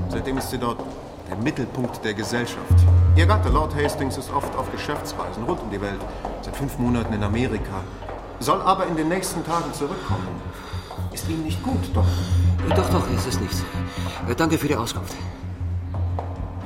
[0.08, 0.80] Seitdem ist sie dort
[1.30, 2.74] der Mittelpunkt der Gesellschaft.
[3.14, 6.00] Ihr Gatte, Lord Hastings, ist oft auf Geschäftsreisen rund um die Welt.
[6.42, 7.84] Seit fünf Monaten in Amerika.
[8.40, 10.26] Soll aber in den nächsten Tagen zurückkommen.
[11.18, 12.06] Ist Ihnen nicht gut, Doktor?
[12.76, 13.64] Doch, doch, es ist nichts.
[14.36, 15.16] Danke für die Auskunft.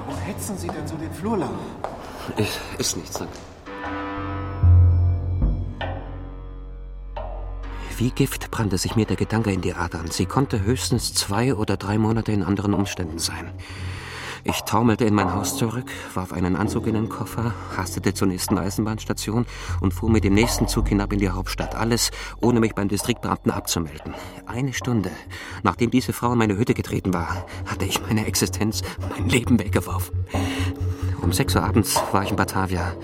[0.07, 1.55] Warum hetzen Sie denn so den Flur lang?
[2.37, 3.33] Ich, ist nichts, danke.
[7.97, 10.11] Wie Gift brannte sich mir der Gedanke in die Adern.
[10.11, 13.51] Sie konnte höchstens zwei oder drei Monate in anderen Umständen sein.
[14.45, 18.59] Ich taumelte in mein Haus zurück, warf einen Anzug in den Koffer, hastete zur nächsten
[18.59, 19.47] Eisenbahnstation
[19.81, 21.77] und fuhr mit dem nächsten Zug hinab in die Hauptstadt.
[21.77, 24.15] Alles, ohne mich beim Distriktbeamten abzumelden.
[24.47, 25.11] Eine Stunde,
[25.63, 30.27] nachdem diese Frau in meine Hütte getreten war, hatte ich meine Existenz, mein Leben weggeworfen.
[31.23, 32.95] Um sechs Uhr abends war ich in Batavia.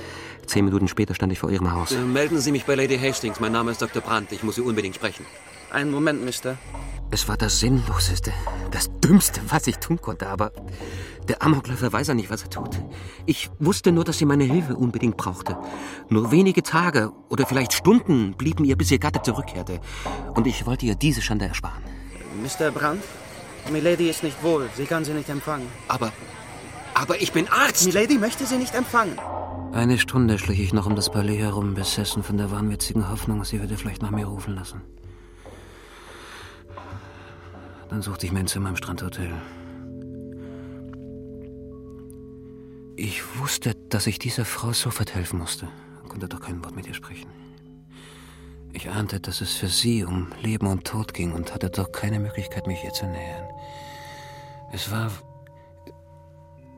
[0.47, 1.93] Zehn Minuten später stand ich vor ihrem Haus.
[1.93, 3.39] Äh, melden Sie mich bei Lady Hastings.
[3.39, 4.03] Mein Name ist Dr.
[4.03, 4.33] Brandt.
[4.33, 5.25] Ich muss Sie unbedingt sprechen.
[5.71, 6.57] Einen Moment, Mister.
[7.11, 8.33] Es war das Sinnloseste,
[8.71, 10.53] das Dümmste, was ich tun konnte, aber
[11.27, 12.79] der Amokläufer weiß ja nicht, was er tut.
[13.25, 15.57] Ich wusste nur, dass sie meine Hilfe unbedingt brauchte.
[16.11, 19.81] Nur wenige Tage oder vielleicht Stunden blieben ihr, bis ihr Gatte zurückkehrte.
[20.35, 21.83] Und ich wollte ihr diese Schande ersparen.
[22.43, 22.71] Mr.
[22.71, 23.03] Brandt,
[23.71, 24.69] Milady ist nicht wohl.
[24.77, 25.67] Sie kann sie nicht empfangen.
[25.89, 26.13] Aber,
[26.93, 27.87] aber ich bin Arzt!
[27.87, 29.19] Milady möchte sie nicht empfangen.
[29.73, 33.61] Eine Stunde schlich ich noch um das Palais herum, besessen von der wahnwitzigen Hoffnung, sie
[33.61, 34.83] würde vielleicht nach mir rufen lassen.
[37.89, 39.33] Dann suchte ich mir ein Zimmer im Strandhotel.
[42.97, 45.69] Ich wusste, dass ich dieser Frau sofort helfen musste,
[46.09, 47.31] konnte doch kein Wort mit ihr sprechen.
[48.73, 52.19] Ich ahnte, dass es für sie um Leben und Tod ging und hatte doch keine
[52.19, 53.47] Möglichkeit, mich ihr zu nähern.
[54.73, 55.11] Es war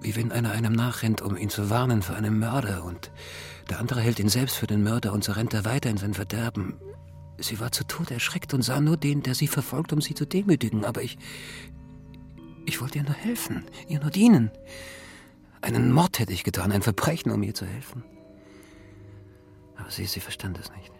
[0.00, 3.10] wie wenn einer einem nachrennt, um ihn zu warnen vor einem Mörder, und
[3.68, 6.14] der andere hält ihn selbst für den Mörder und so rennt er weiter in sein
[6.14, 6.80] Verderben.
[7.40, 10.26] Sie war zu Tod erschreckt und sah nur den, der sie verfolgt, um sie zu
[10.26, 11.18] demütigen, aber ich.
[12.66, 14.50] Ich wollte ihr nur helfen, ihr nur dienen.
[15.62, 18.04] Einen Mord hätte ich getan, ein Verbrechen, um ihr zu helfen.
[19.76, 20.92] Aber sie, sie verstand es nicht.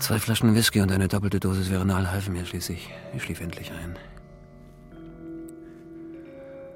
[0.00, 2.88] Zwei Flaschen Whisky und eine doppelte Dosis Veronal halfen mir schließlich.
[3.14, 3.96] Ich schlief endlich ein.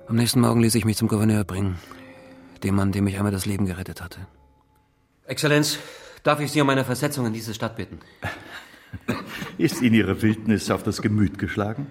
[0.07, 1.79] Am nächsten Morgen ließ ich mich zum Gouverneur bringen.
[2.63, 4.21] Dem Mann, dem ich einmal das Leben gerettet hatte.
[5.27, 5.79] Exzellenz,
[6.25, 8.01] darf ich Sie um eine Versetzung in diese Stadt bitten?
[9.59, 11.87] Ist Ihnen Ihre Wildnis auf das Gemüt geschlagen?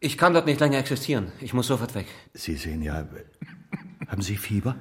[0.00, 1.32] Ich kann dort nicht länger existieren.
[1.40, 2.06] Ich muss sofort weg.
[2.34, 3.08] Sie sehen ja.
[4.06, 4.76] Haben Sie Fieber?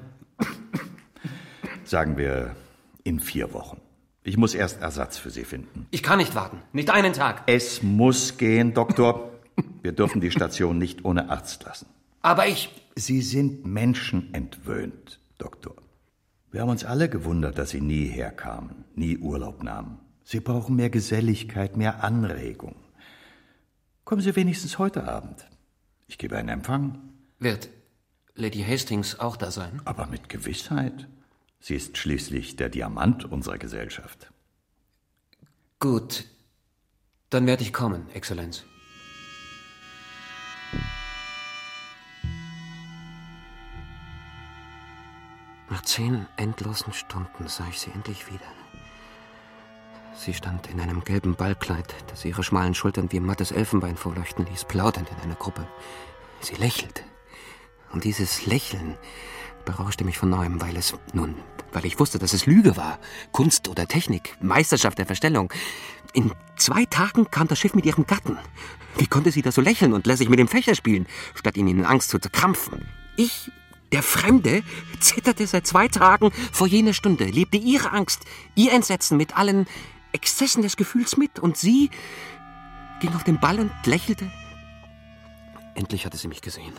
[1.85, 2.55] Sagen wir
[3.03, 3.79] in vier Wochen.
[4.23, 5.87] Ich muss erst Ersatz für Sie finden.
[5.91, 6.57] Ich kann nicht warten.
[6.73, 7.43] Nicht einen Tag.
[7.45, 9.31] Es muss gehen, Doktor.
[9.83, 11.85] Wir dürfen die Station nicht ohne Arzt lassen.
[12.21, 12.69] Aber ich.
[12.95, 15.75] Sie sind menschenentwöhnt, Doktor.
[16.55, 19.99] Wir haben uns alle gewundert, dass Sie nie herkamen, nie Urlaub nahmen.
[20.23, 22.77] Sie brauchen mehr Geselligkeit, mehr Anregung.
[24.05, 25.45] Kommen Sie wenigstens heute Abend.
[26.07, 27.09] Ich gebe einen Empfang.
[27.39, 27.67] Wird
[28.35, 29.81] Lady Hastings auch da sein?
[29.83, 31.09] Aber mit Gewissheit.
[31.59, 34.31] Sie ist schließlich der Diamant unserer Gesellschaft.
[35.79, 36.23] Gut.
[37.31, 38.63] Dann werde ich kommen, Exzellenz.
[45.75, 48.45] Nach zehn endlosen Stunden sah ich sie endlich wieder.
[50.15, 54.63] Sie stand in einem gelben Ballkleid, das ihre schmalen Schultern wie mattes Elfenbein vorleuchten ließ,
[54.63, 55.67] plaudernd in einer Gruppe.
[56.39, 57.03] Sie lächelte.
[57.91, 58.97] Und dieses Lächeln
[59.65, 61.35] berauschte mich von neuem, weil es, nun,
[61.73, 62.97] weil ich wusste, dass es Lüge war.
[63.33, 65.51] Kunst oder Technik, Meisterschaft der Verstellung.
[66.13, 68.37] In zwei Tagen kam das Schiff mit ihrem Gatten.
[68.97, 71.83] Wie konnte sie da so lächeln und lässig mit dem Fächer spielen, statt ihn in
[71.83, 72.87] Angst zu zerkrampfen?
[73.17, 73.51] Ich,
[73.95, 74.61] der Fremde,
[74.99, 79.67] zitterte seit zwei Tagen vor jener Stunde, lebte ihre Angst, ihr Entsetzen mit allen
[80.11, 81.89] Exzessen des Gefühls mit und sie
[82.99, 84.29] ging auf den Ball und lächelte.
[85.75, 86.73] Endlich hatte sie mich gesehen.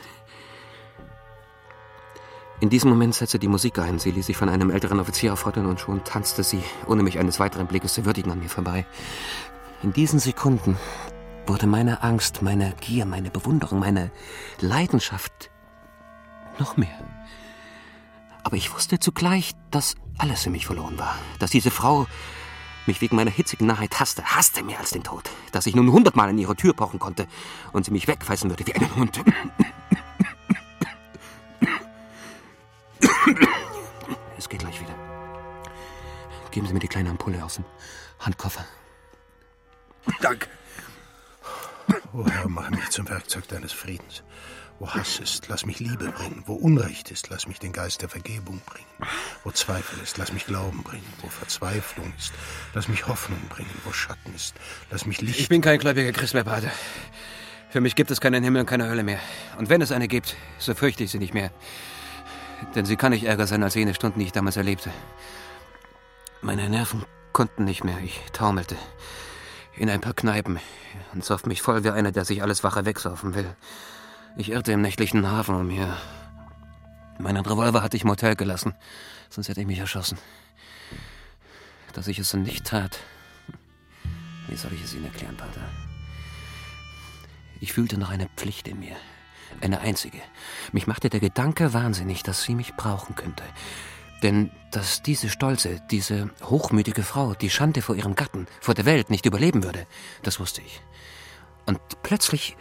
[2.60, 3.98] In diesem Moment setzte die Musik ein.
[3.98, 7.40] Sie ließ sich von einem älteren Offizier auffordern und schon tanzte sie, ohne mich eines
[7.40, 8.84] weiteren Blickes zu würdigen, an mir vorbei.
[9.82, 10.76] In diesen Sekunden
[11.46, 14.10] wurde meine Angst, meine Gier, meine Bewunderung, meine
[14.60, 15.50] Leidenschaft
[16.58, 16.98] noch mehr.
[18.42, 21.18] Aber ich wusste zugleich, dass alles für mich verloren war.
[21.38, 22.06] Dass diese Frau
[22.86, 25.28] mich wegen meiner hitzigen Nahheit hasste, hasste mehr als den Tod.
[25.52, 27.26] Dass ich nun hundertmal an ihre Tür pochen konnte
[27.72, 29.20] und sie mich wegweisen würde wie einen Hund.
[34.38, 34.94] Es geht gleich wieder.
[36.52, 37.64] Geben Sie mir die kleine Ampulle aus dem
[38.20, 38.64] Handkoffer.
[40.20, 40.48] Danke.
[42.12, 44.22] O Herr, mach mich zum Werkzeug deines Friedens.
[44.78, 46.42] Wo Hass ist, lass mich Liebe bringen.
[46.44, 48.86] Wo Unrecht ist, lass mich den Geist der Vergebung bringen.
[49.42, 51.06] Wo Zweifel ist, lass mich Glauben bringen.
[51.22, 52.32] Wo Verzweiflung ist,
[52.74, 53.70] lass mich Hoffnung bringen.
[53.84, 54.54] Wo Schatten ist,
[54.90, 55.40] lass mich Licht.
[55.40, 56.70] Ich bin kein gläubiger Christ mehr, Pater.
[57.70, 59.18] Für mich gibt es keinen Himmel und keine Hölle mehr.
[59.58, 61.50] Und wenn es eine gibt, so fürchte ich sie nicht mehr.
[62.74, 64.90] Denn sie kann nicht ärger sein als jene Stunden, die ich damals erlebte.
[66.42, 67.98] Meine Nerven konnten nicht mehr.
[68.04, 68.76] Ich taumelte.
[69.74, 70.58] In ein paar Kneipen
[71.12, 73.56] und soff mich voll wie einer, der sich alles Wache wegsaufen will.
[74.38, 75.96] Ich irrte im nächtlichen Hafen umher.
[77.18, 78.74] Meinen Revolver hatte ich im Hotel gelassen,
[79.30, 80.18] sonst hätte ich mich erschossen.
[81.94, 82.98] Dass ich es nicht tat.
[84.48, 85.62] Wie soll ich es Ihnen erklären, Pater?
[87.60, 88.96] Ich fühlte noch eine Pflicht in mir.
[89.62, 90.18] Eine einzige.
[90.72, 93.44] Mich machte der Gedanke wahnsinnig, dass sie mich brauchen könnte.
[94.22, 99.08] Denn dass diese stolze, diese hochmütige Frau die Schande vor ihrem Gatten, vor der Welt
[99.08, 99.86] nicht überleben würde,
[100.22, 100.82] das wusste ich.
[101.64, 102.56] Und plötzlich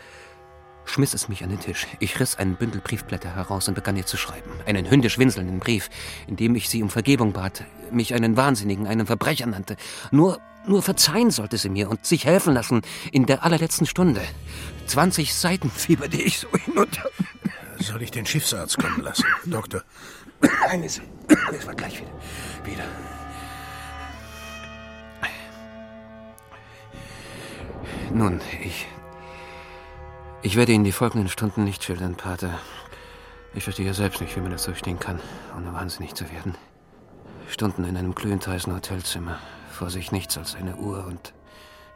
[0.85, 1.87] schmiss es mich an den Tisch.
[1.99, 4.49] Ich riss einen Bündel Briefblätter heraus und begann ihr zu schreiben.
[4.65, 5.89] Einen hündisch winselnden Brief,
[6.27, 9.75] in dem ich sie um Vergebung bat, mich einen Wahnsinnigen, einen Verbrecher nannte.
[10.11, 14.21] Nur, nur verzeihen sollte sie mir und sich helfen lassen in der allerletzten Stunde.
[14.87, 17.03] 20 Seiten fieberte ich so hinunter.
[17.79, 19.83] Soll ich den Schiffsarzt kommen lassen, Doktor?
[20.41, 22.11] Nein, es, wird gleich wieder.
[22.63, 22.85] Wieder.
[28.13, 28.87] Nun, ich.
[30.45, 32.59] Ich werde Ihnen die folgenden Stunden nicht schildern, Pater.
[33.55, 35.19] Ich verstehe selbst nicht, wie man das durchstehen kann,
[35.57, 36.53] ohne wahnsinnig zu werden.
[37.49, 39.39] Stunden in einem glühend heißen Hotelzimmer,
[39.71, 41.33] vor sich nichts als eine Uhr und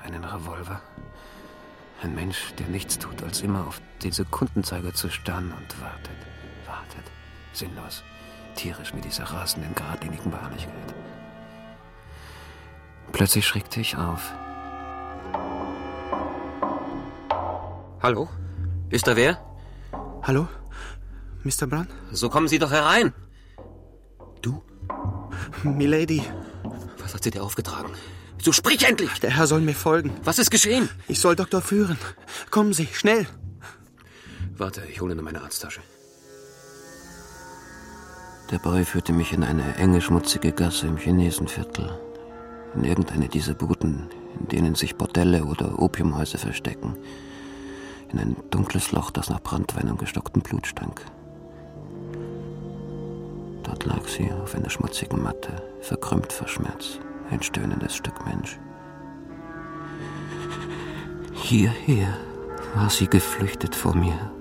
[0.04, 0.82] einen Revolver.
[2.02, 6.18] Ein Mensch, der nichts tut, als immer auf den Sekundenzeiger zu starren und wartet,
[6.66, 7.06] wartet,
[7.54, 8.04] sinnlos,
[8.56, 10.96] tierisch mit dieser rasenden, geradlinigen Beharrlichkeit.
[13.12, 14.34] Plötzlich schreckte ich auf.
[18.02, 18.30] Hallo?
[18.90, 19.38] Ist da wer?
[20.24, 20.48] Hallo?
[21.44, 21.68] Mr.
[21.68, 21.90] Brand?
[22.12, 23.14] So kommen Sie doch herein.
[24.42, 24.64] Du?
[25.64, 26.24] Milady.
[27.00, 27.92] Was hat sie dir aufgetragen?
[28.42, 29.20] So sprich endlich!
[29.20, 30.12] Der Herr soll mir folgen.
[30.24, 30.88] Was ist geschehen?
[31.10, 31.98] Ich soll Doktor führen.
[32.52, 33.28] Kommen Sie, schnell.
[34.58, 35.82] Warte, ich hole nur meine Arzttasche.
[38.50, 42.00] Der Boy führte mich in eine enge, schmutzige Gasse im Chinesenviertel.
[42.76, 44.10] In irgendeine dieser Buden,
[44.40, 46.98] in denen sich Bordelle oder Opiumhäuser verstecken.
[48.12, 51.02] In ein dunkles Loch, das nach Brandwein und gestocktem Blut stank.
[53.64, 58.58] Dort lag sie auf einer schmutzigen Matte, verkrümmt vor Schmerz, ein stöhnendes Stück Mensch.
[61.34, 62.18] Hierher
[62.76, 64.32] war sie geflüchtet vor mir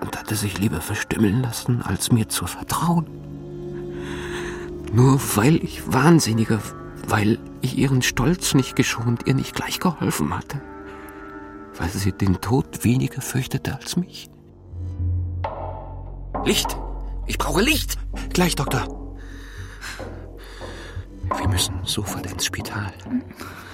[0.00, 3.06] und hatte sich lieber verstümmeln lassen, als mir zu vertrauen.
[4.92, 6.60] Nur weil ich Wahnsinniger,
[7.06, 10.60] weil ich ihren Stolz nicht geschont, ihr nicht gleich geholfen hatte.
[11.78, 14.28] Weil sie den Tod weniger fürchtete als mich.
[16.44, 16.76] Licht!
[17.26, 17.98] Ich brauche Licht!
[18.32, 19.16] Gleich, Doktor.
[21.36, 22.92] Wir müssen sofort ins Spital.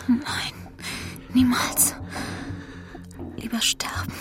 [0.06, 0.52] Nein,
[1.32, 1.94] niemals.
[3.36, 4.12] Lieber sterben.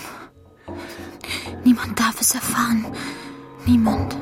[1.64, 2.86] Niemand darf es erfahren.
[3.66, 4.16] Niemand.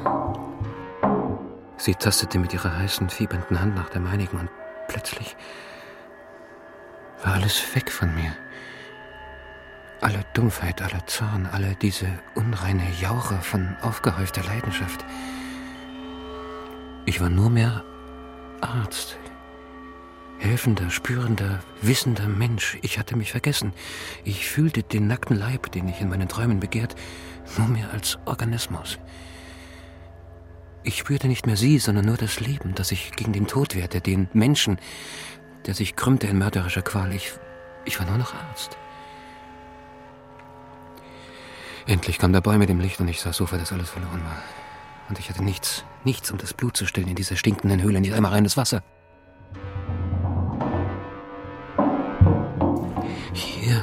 [1.76, 4.48] Sie tastete mit ihrer heißen, fiebernden Hand nach der meinigen und
[4.88, 5.36] plötzlich
[7.24, 8.32] war alles weg von mir.
[10.02, 15.04] Alle Dumpfheit, aller Zorn, alle diese unreine Jauche von aufgehäufter Leidenschaft.
[17.06, 17.84] Ich war nur mehr
[18.60, 19.16] Arzt.
[20.38, 22.78] Helfender, spürender, wissender Mensch.
[22.82, 23.72] Ich hatte mich vergessen.
[24.24, 26.96] Ich fühlte den nackten Leib, den ich in meinen Träumen begehrt,
[27.56, 28.98] nur mehr als Organismus.
[30.82, 34.00] Ich spürte nicht mehr sie, sondern nur das Leben, das sich gegen den Tod wehrte,
[34.00, 34.80] den Menschen,
[35.66, 37.12] der sich krümmte in mörderischer Qual.
[37.12, 37.34] Ich,
[37.84, 38.76] ich war nur noch Arzt.
[41.86, 44.42] Endlich kam der Boy mit dem Licht und ich sah so, dass alles verloren war.
[45.08, 48.14] Und ich hatte nichts, nichts, um das Blut zu stillen in dieser stinkenden Höhle, nicht
[48.14, 48.82] einmal reines Wasser.
[53.32, 53.82] Hier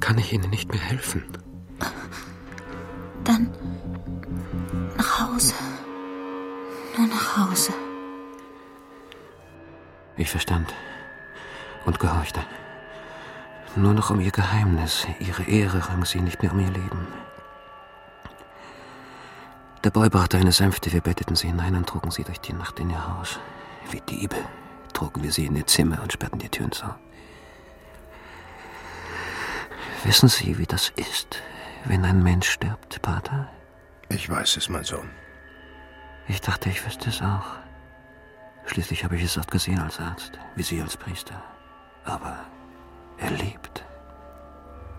[0.00, 1.24] kann ich Ihnen nicht mehr helfen.
[3.24, 3.50] Dann
[4.96, 5.54] nach Hause.
[6.98, 7.72] Nur nach Hause.
[10.16, 10.74] Ich verstand
[11.86, 12.40] und gehorchte.
[13.74, 17.06] Nur noch um ihr Geheimnis, ihre Ehre rang sie nicht mehr um ihr Leben.
[19.82, 22.78] Der Boy brachte eine Sänfte, wir betteten sie hinein und trugen sie durch die Nacht
[22.78, 23.40] in ihr Haus.
[23.90, 24.36] Wie Diebe
[24.92, 26.86] trugen wir sie in ihr Zimmer und sperrten die Türen zu.
[30.04, 31.40] Wissen Sie, wie das ist,
[31.84, 33.48] wenn ein Mensch stirbt, Pater?
[34.08, 35.08] Ich weiß es, mein Sohn.
[36.28, 37.46] Ich dachte, ich wüsste es auch.
[38.66, 41.42] Schließlich habe ich es oft gesehen als Arzt, wie Sie als Priester.
[42.04, 42.38] Aber
[43.22, 43.84] erlebt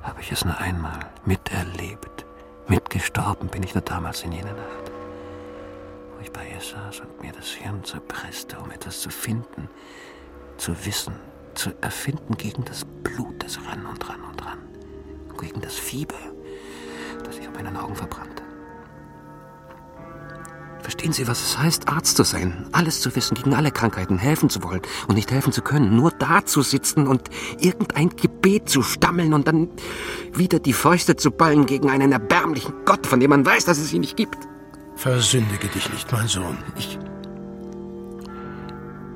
[0.03, 2.25] habe ich es nur einmal miterlebt.
[2.67, 4.91] Mitgestorben bin ich nur damals in jener Nacht,
[6.13, 9.69] wo ich bei ihr saß und mir das Hirn zerpresste, um etwas zu finden,
[10.57, 11.15] zu wissen,
[11.55, 14.59] zu erfinden gegen das Blut, das ran und ran und ran,
[15.39, 16.15] gegen das Fieber,
[17.23, 18.32] das sich auf meinen Augen verbrannte.
[20.83, 24.49] Verstehen Sie, was es heißt, Arzt zu sein, alles zu wissen, gegen alle Krankheiten helfen
[24.49, 28.83] zu wollen und nicht helfen zu können, nur da zu sitzen und irgendein Gebet zu
[28.83, 29.69] stammeln und dann
[30.33, 33.93] wieder die Fäuste zu ballen gegen einen erbärmlichen Gott, von dem man weiß, dass es
[33.93, 34.37] ihn nicht gibt.
[34.95, 36.57] Versündige dich nicht, mein Sohn.
[36.75, 36.99] Ich.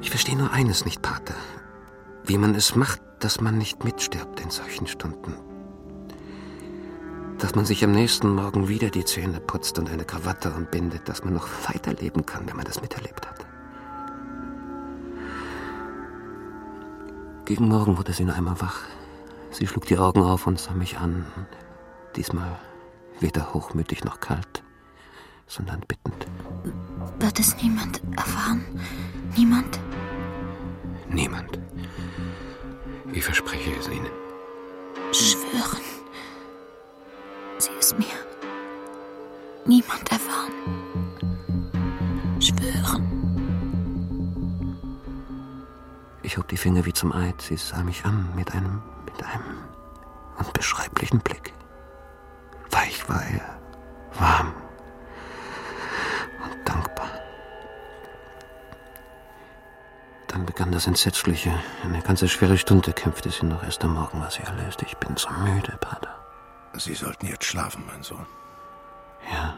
[0.02, 1.36] Ich verstehe nur eines nicht, Pater.
[2.24, 5.36] Wie man es macht, dass man nicht mitstirbt in solchen Stunden
[7.38, 11.24] dass man sich am nächsten Morgen wieder die Zähne putzt und eine Krawatte umbindet, dass
[11.24, 13.46] man noch weiterleben kann, wenn man das miterlebt hat.
[17.46, 18.82] Gegen Morgen wurde sie noch einmal wach.
[19.52, 21.26] Sie schlug die Augen auf und sah mich an.
[22.16, 22.60] Diesmal
[23.20, 24.64] weder hochmütig noch kalt,
[25.46, 26.28] sondern bittend.
[27.20, 28.66] Wird es niemand erfahren?
[29.36, 29.80] Niemand?
[31.10, 31.60] Niemand.
[33.14, 34.12] Ich verspreche es Ihnen.
[35.14, 35.97] Schwören.
[37.88, 38.06] Es mir.
[39.66, 40.52] Niemand erfahren.
[42.42, 43.08] Schwören.
[46.22, 47.42] Ich hob die Finger wie zum Eid.
[47.42, 49.64] Sie sah mich an mit einem, mit einem
[50.38, 51.54] unbeschreiblichen Blick.
[52.72, 53.58] Weich war er,
[54.20, 54.54] warm
[56.44, 57.10] und dankbar.
[60.28, 61.58] Dann begann das Entsetzliche.
[61.86, 63.64] Eine ganze schwere Stunde kämpfte sie noch.
[63.64, 64.82] Erst am Morgen war sie erlöst.
[64.82, 66.27] Ich bin so müde, Pater.
[66.80, 68.26] Sie sollten jetzt schlafen, mein Sohn.
[69.32, 69.58] Ja,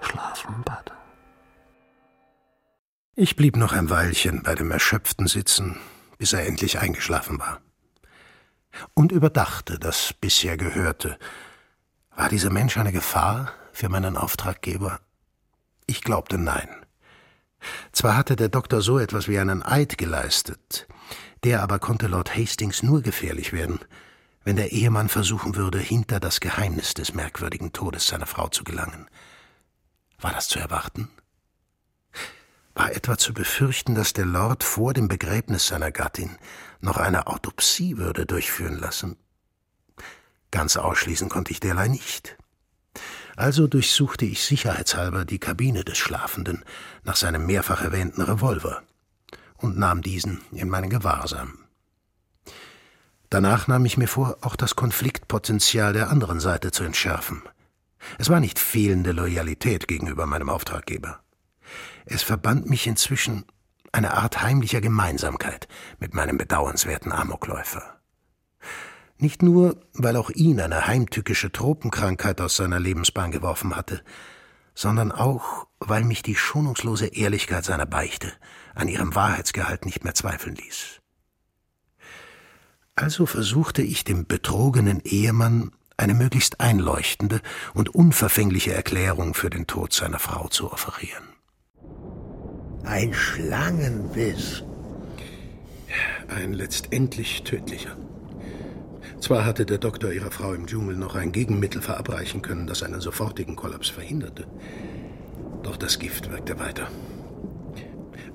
[0.00, 0.94] schlafen, Pater.
[3.14, 5.78] Ich blieb noch ein Weilchen bei dem Erschöpften sitzen,
[6.18, 7.60] bis er endlich eingeschlafen war.
[8.94, 11.18] Und überdachte das bisher Gehörte.
[12.14, 15.00] War dieser Mensch eine Gefahr für meinen Auftraggeber?
[15.86, 16.68] Ich glaubte nein.
[17.92, 20.86] Zwar hatte der Doktor so etwas wie einen Eid geleistet,
[21.44, 23.80] der aber konnte Lord Hastings nur gefährlich werden,
[24.48, 29.06] wenn der Ehemann versuchen würde, hinter das Geheimnis des merkwürdigen Todes seiner Frau zu gelangen.
[30.18, 31.10] War das zu erwarten?
[32.72, 36.38] War etwa zu befürchten, dass der Lord vor dem Begräbnis seiner Gattin
[36.80, 39.18] noch eine Autopsie würde durchführen lassen?
[40.50, 42.38] Ganz ausschließen konnte ich derlei nicht.
[43.36, 46.64] Also durchsuchte ich sicherheitshalber die Kabine des Schlafenden
[47.02, 48.82] nach seinem mehrfach erwähnten Revolver
[49.58, 51.67] und nahm diesen in meinen Gewahrsam.
[53.30, 57.42] Danach nahm ich mir vor, auch das Konfliktpotenzial der anderen Seite zu entschärfen.
[58.18, 61.20] Es war nicht fehlende Loyalität gegenüber meinem Auftraggeber.
[62.06, 63.44] Es verband mich inzwischen
[63.92, 65.68] eine Art heimlicher Gemeinsamkeit
[65.98, 67.98] mit meinem bedauernswerten Amokläufer.
[69.18, 74.02] Nicht nur, weil auch ihn eine heimtückische Tropenkrankheit aus seiner Lebensbahn geworfen hatte,
[74.74, 78.32] sondern auch, weil mich die schonungslose Ehrlichkeit seiner Beichte
[78.76, 80.97] an ihrem Wahrheitsgehalt nicht mehr zweifeln ließ.
[83.00, 87.40] Also versuchte ich dem betrogenen Ehemann eine möglichst einleuchtende
[87.72, 91.22] und unverfängliche Erklärung für den Tod seiner Frau zu offerieren.
[92.82, 94.64] Ein Schlangenbiss.
[96.26, 97.96] Ein letztendlich tödlicher.
[99.20, 103.00] Zwar hatte der Doktor ihrer Frau im Dschungel noch ein Gegenmittel verabreichen können, das einen
[103.00, 104.48] sofortigen Kollaps verhinderte.
[105.62, 106.88] Doch das Gift wirkte weiter.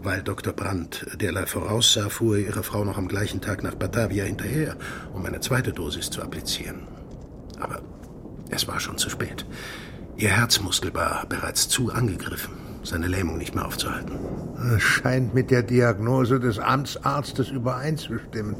[0.04, 0.51] Weil Dr.
[0.51, 4.76] Brandt derlei voraussah, fuhr ihrer Frau noch am gleichen Tag nach Batavia hinterher,
[5.14, 6.88] um eine zweite Dosis zu applizieren.
[7.58, 7.82] Aber
[8.49, 9.45] es war schon zu spät.
[10.18, 14.20] Ihr Herzmuskel war bereits zu angegriffen, seine Lähmung nicht mehr aufzuhalten.
[14.76, 18.58] Es scheint mit der Diagnose des Amtsarztes übereinzustimmen.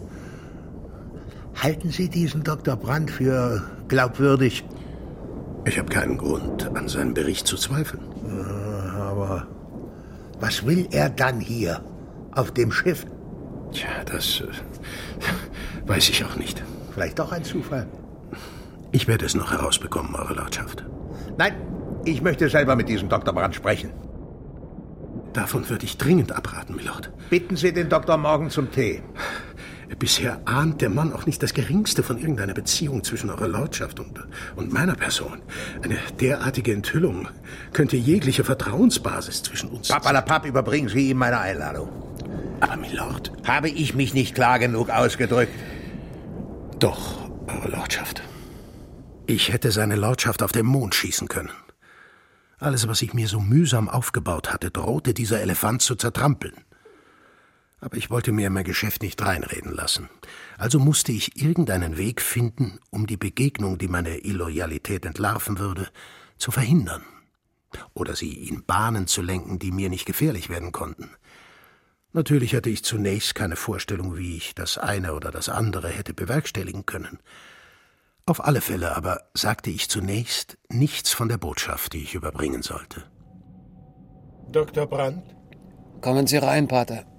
[1.62, 2.78] Halten Sie diesen Dr.
[2.78, 4.64] Brandt für glaubwürdig?
[5.66, 8.02] Ich habe keinen Grund, an seinem Bericht zu zweifeln.
[8.24, 8.73] Aber
[10.44, 11.82] was will er dann hier
[12.34, 13.06] auf dem Schiff?
[13.72, 16.62] Tja, das äh, weiß ich auch nicht.
[16.94, 17.88] Vielleicht doch ein Zufall.
[18.92, 20.84] Ich werde es noch herausbekommen, Eure Lordschaft.
[21.38, 21.56] Nein,
[22.04, 23.34] ich möchte selber mit diesem Dr.
[23.34, 23.92] Brandt sprechen.
[25.32, 27.10] Davon würde ich dringend abraten, Milord.
[27.30, 29.02] Bitten Sie den Doktor morgen zum Tee.
[30.00, 34.20] Bisher ahnt der Mann auch nicht das Geringste von irgendeiner Beziehung zwischen Eurer Lordschaft und,
[34.56, 35.42] und meiner Person.
[35.82, 37.28] Eine derartige Enthüllung
[37.74, 39.90] könnte jegliche Vertrauensbasis zwischen uns.
[39.90, 41.90] Papalapap, überbringen Sie ihm meine Einladung.
[42.60, 43.32] Aber, Milord.
[43.46, 45.54] Habe ich mich nicht klar genug ausgedrückt?
[46.80, 48.24] Doch, Eure Lordschaft.
[49.26, 51.50] Ich hätte seine Lordschaft auf den Mond schießen können.
[52.60, 56.54] Alles, was ich mir so mühsam aufgebaut hatte, drohte dieser Elefant zu zertrampeln.
[57.84, 60.10] Aber ich wollte mir in mein Geschäft nicht reinreden lassen.
[60.58, 65.90] Also musste ich irgendeinen Weg finden, um die Begegnung, die meine Illoyalität entlarven würde,
[66.38, 67.04] zu verhindern.
[67.94, 71.10] Oder sie in Bahnen zu lenken, die mir nicht gefährlich werden konnten.
[72.14, 76.86] Natürlich hatte ich zunächst keine Vorstellung, wie ich das eine oder das andere hätte bewerkstelligen
[76.86, 77.20] können.
[78.26, 83.04] Auf alle Fälle aber sagte ich zunächst nichts von der Botschaft, die ich überbringen sollte.
[84.54, 84.88] Dr.
[84.88, 85.36] Brandt?
[86.00, 87.13] Kommen Sie rein, Pater.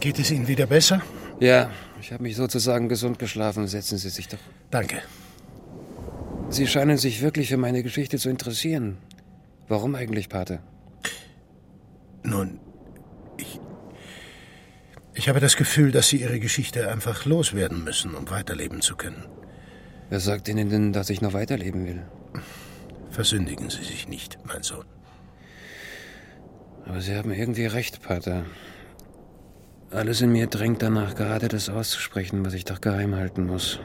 [0.00, 1.02] Geht es Ihnen wieder besser?
[1.40, 3.66] Ja, ich habe mich sozusagen gesund geschlafen.
[3.66, 4.38] Setzen Sie sich doch.
[4.70, 5.02] Danke.
[6.50, 8.98] Sie scheinen sich wirklich für meine Geschichte zu interessieren.
[9.68, 10.60] Warum eigentlich, Pater?
[12.22, 12.60] Nun,
[13.36, 13.60] ich.
[15.14, 19.26] Ich habe das Gefühl, dass Sie Ihre Geschichte einfach loswerden müssen, um weiterleben zu können.
[20.10, 22.02] Wer sagt Ihnen denn, dass ich noch weiterleben will?
[23.10, 24.86] Versündigen Sie sich nicht, mein Sohn.
[26.86, 28.44] Aber Sie haben irgendwie recht, Pater.
[29.90, 33.80] Alles in mir drängt danach, gerade das auszusprechen, was ich doch geheim halten muss.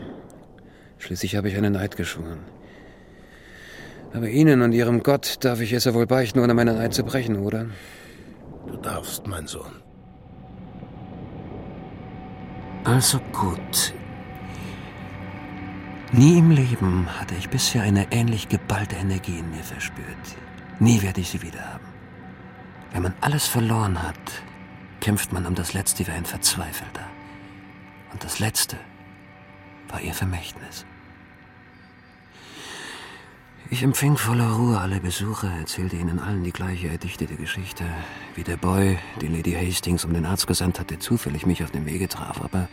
[0.98, 2.40] Schließlich habe ich einen Eid geschworen.
[4.14, 7.04] Aber Ihnen und Ihrem Gott darf ich es ja wohl beichten, ohne meinen Eid zu
[7.04, 7.68] brechen, oder?
[8.68, 9.82] Du darfst, mein Sohn.
[12.84, 13.94] Also gut.
[16.12, 20.06] Nie im Leben hatte ich bisher eine ähnlich geballte Energie in mir verspürt.
[20.80, 21.88] Nie werde ich sie wieder haben.
[22.92, 24.44] Wenn man alles verloren hat,
[25.04, 27.06] kämpft man um das Letzte wie ein Verzweifelter.
[28.14, 28.78] Und das Letzte
[29.90, 30.86] war ihr Vermächtnis.
[33.70, 37.84] Ich empfing voller Ruhe alle Besucher, erzählte ihnen allen die gleiche erdichtete Geschichte,
[38.36, 41.86] wie der Boy, den Lady Hastings um den Arzt gesandt hatte, zufällig mich auf dem
[41.86, 42.42] Wege traf.
[42.42, 42.70] Aber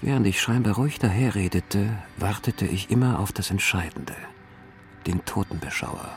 [0.00, 4.16] während ich scheinbar ruhig daherredete, wartete ich immer auf das Entscheidende,
[5.06, 6.08] den Totenbeschauer,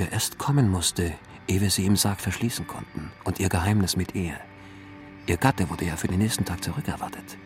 [0.00, 1.12] der erst kommen musste,
[1.46, 4.40] ehe wir sie im Sarg verschließen konnten und ihr Geheimnis mit ihr.
[5.26, 7.38] Ihr Gatte wurde ja für den nächsten Tag zurückerwartet.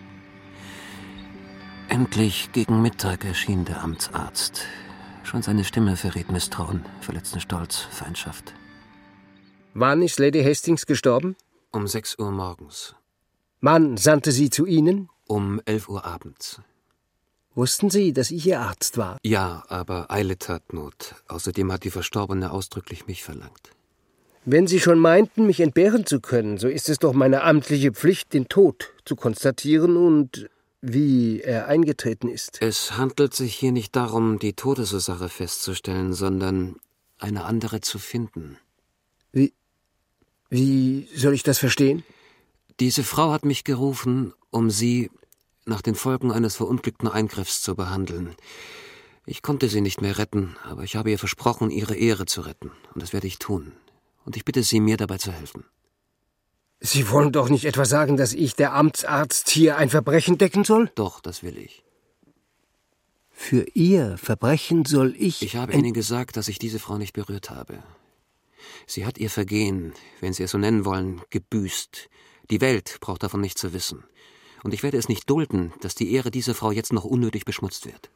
[1.88, 4.66] Endlich gegen Mittag erschien der Amtsarzt.
[5.22, 8.54] Schon seine Stimme verriet Misstrauen, verletzten Stolz, Feindschaft.
[9.74, 11.36] Wann ist Lady Hastings gestorben?
[11.70, 12.94] Um sechs Uhr morgens.
[13.60, 15.10] Mann sandte sie zu Ihnen?
[15.26, 16.60] Um elf Uhr abends.
[17.54, 19.18] Wussten Sie, dass ich Ihr Arzt war?
[19.22, 21.14] Ja, aber Eile tat Not.
[21.28, 23.75] Außerdem hat die Verstorbene ausdrücklich mich verlangt.
[24.48, 28.32] Wenn Sie schon meinten, mich entbehren zu können, so ist es doch meine amtliche Pflicht,
[28.32, 30.48] den Tod zu konstatieren und
[30.80, 32.62] wie er eingetreten ist.
[32.62, 36.76] Es handelt sich hier nicht darum, die Todesursache festzustellen, sondern
[37.18, 38.56] eine andere zu finden.
[39.32, 39.52] Wie.
[40.48, 42.04] Wie soll ich das verstehen?
[42.78, 45.10] Diese Frau hat mich gerufen, um sie
[45.64, 48.36] nach den Folgen eines verunglückten Eingriffs zu behandeln.
[49.24, 52.70] Ich konnte sie nicht mehr retten, aber ich habe ihr versprochen, ihre Ehre zu retten.
[52.94, 53.72] Und das werde ich tun.
[54.26, 55.64] Und ich bitte Sie, mir dabei zu helfen.
[56.80, 60.90] Sie wollen doch nicht etwa sagen, dass ich, der Amtsarzt, hier ein Verbrechen decken soll?
[60.96, 61.84] Doch, das will ich.
[63.30, 65.42] Für Ihr Verbrechen soll ich.
[65.42, 67.82] Ich habe Ihnen gesagt, dass ich diese Frau nicht berührt habe.
[68.86, 72.08] Sie hat ihr Vergehen, wenn Sie es so nennen wollen, gebüßt.
[72.50, 74.04] Die Welt braucht davon nichts zu wissen.
[74.64, 77.86] Und ich werde es nicht dulden, dass die Ehre dieser Frau jetzt noch unnötig beschmutzt
[77.86, 78.10] wird.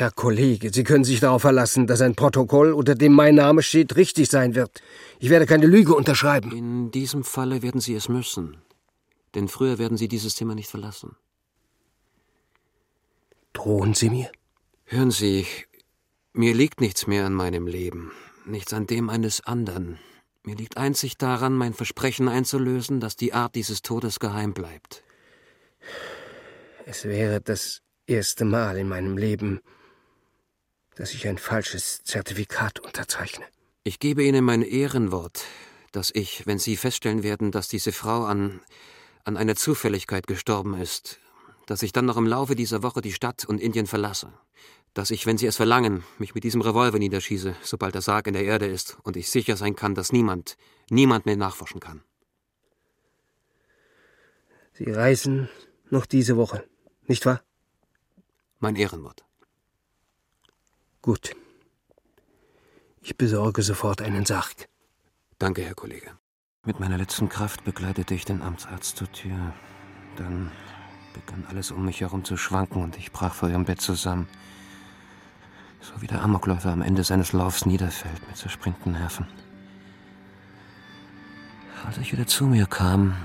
[0.00, 3.96] Herr Kollege, Sie können sich darauf verlassen, dass ein Protokoll, unter dem mein Name steht,
[3.96, 4.80] richtig sein wird.
[5.18, 6.52] Ich werde keine Lüge unterschreiben.
[6.52, 8.56] In diesem Falle werden Sie es müssen.
[9.34, 11.16] Denn früher werden Sie dieses Zimmer nicht verlassen.
[13.52, 14.32] Drohen Sie mir?
[14.86, 15.46] Hören Sie,
[16.32, 18.10] mir liegt nichts mehr an meinem Leben,
[18.46, 19.98] nichts an dem eines anderen.
[20.44, 25.04] Mir liegt einzig daran, mein Versprechen einzulösen, dass die Art dieses Todes geheim bleibt.
[26.86, 29.60] Es wäre das erste Mal in meinem Leben,
[30.94, 33.44] dass ich ein falsches Zertifikat unterzeichne.
[33.84, 35.44] Ich gebe Ihnen mein Ehrenwort,
[35.92, 38.60] dass ich, wenn Sie feststellen werden, dass diese Frau an,
[39.24, 41.18] an einer Zufälligkeit gestorben ist,
[41.66, 44.32] dass ich dann noch im Laufe dieser Woche die Stadt und Indien verlasse.
[44.92, 48.34] Dass ich, wenn Sie es verlangen, mich mit diesem Revolver niederschieße, sobald der Sarg in
[48.34, 50.56] der Erde ist und ich sicher sein kann, dass niemand,
[50.90, 52.02] niemand mehr nachforschen kann.
[54.72, 55.48] Sie reisen
[55.90, 56.64] noch diese Woche,
[57.06, 57.42] nicht wahr?
[58.58, 59.24] Mein Ehrenwort.
[61.02, 61.34] Gut.
[63.00, 64.68] Ich besorge sofort einen Sarg.
[65.38, 66.10] Danke, Herr Kollege.
[66.66, 69.54] Mit meiner letzten Kraft begleitete ich den Amtsarzt zur Tür.
[70.16, 70.52] Dann
[71.14, 74.28] begann alles um mich herum zu schwanken und ich brach vor ihrem Bett zusammen.
[75.80, 79.26] So wie der Amokläufer am Ende seines Laufs niederfällt mit zerspringten Nerven.
[81.86, 83.16] Als ich wieder zu mir kam,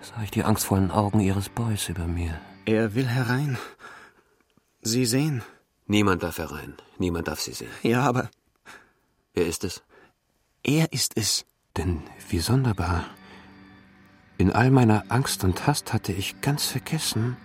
[0.00, 2.40] sah ich die angstvollen Augen ihres Boys über mir.
[2.64, 3.58] Er will herein.
[4.82, 5.42] Sie sehen.
[5.86, 6.74] Niemand darf herein.
[6.98, 7.70] Niemand darf sie sehen.
[7.82, 8.30] Ja, aber.
[9.34, 9.82] Wer ist es?
[10.62, 11.44] Er ist es.
[11.76, 13.04] Denn wie sonderbar.
[14.38, 17.36] In all meiner Angst und Hast hatte ich ganz vergessen,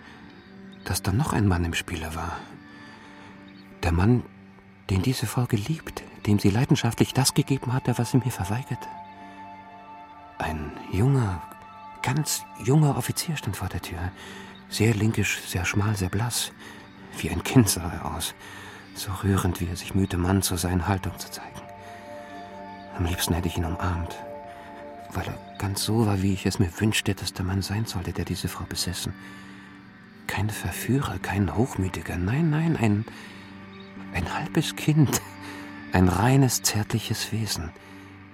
[0.84, 2.36] dass da noch ein Mann im Spiele war.
[3.82, 4.24] Der Mann,
[4.88, 8.88] den diese Frau geliebt, dem sie leidenschaftlich das gegeben hatte, was sie mir verweigerte.
[10.38, 11.42] Ein junger,
[12.02, 14.10] ganz junger Offizier stand vor der Tür.
[14.68, 16.52] Sehr linkisch, sehr schmal, sehr blass.
[17.18, 18.34] Wie ein Kind sah er aus.
[18.94, 21.60] So rührend, wie er sich mühte, Mann zu sein, Haltung zu zeigen.
[22.96, 24.16] Am liebsten hätte ich ihn umarmt,
[25.12, 28.12] weil er ganz so war, wie ich es mir wünschte, dass der Mann sein sollte,
[28.12, 29.14] der diese Frau besessen.
[30.26, 33.04] Kein Verführer, kein Hochmütiger, nein, nein, ein,
[34.12, 35.20] ein halbes Kind,
[35.92, 37.70] ein reines, zärtliches Wesen,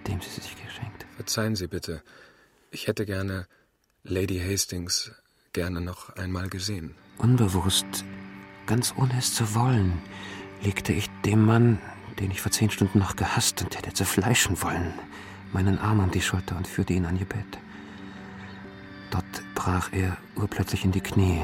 [0.06, 1.06] dem sie sich geschenkt.
[1.16, 2.02] Verzeihen Sie bitte,
[2.70, 3.46] ich hätte gerne
[4.04, 5.12] Lady Hastings
[5.52, 6.94] gerne noch einmal gesehen.
[7.18, 8.04] Unbewusst,
[8.66, 10.00] ganz ohne es zu wollen,
[10.62, 11.78] legte ich dem Mann,
[12.18, 14.94] den ich vor zehn Stunden noch gehasst und hätte zerfleischen wollen,
[15.52, 17.58] meinen Arm um die Schulter und führte ihn an ihr Bett.
[19.10, 21.42] Dort brach er urplötzlich in die Knie,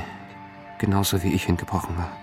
[0.79, 2.17] genauso wie ich hingebrochen war.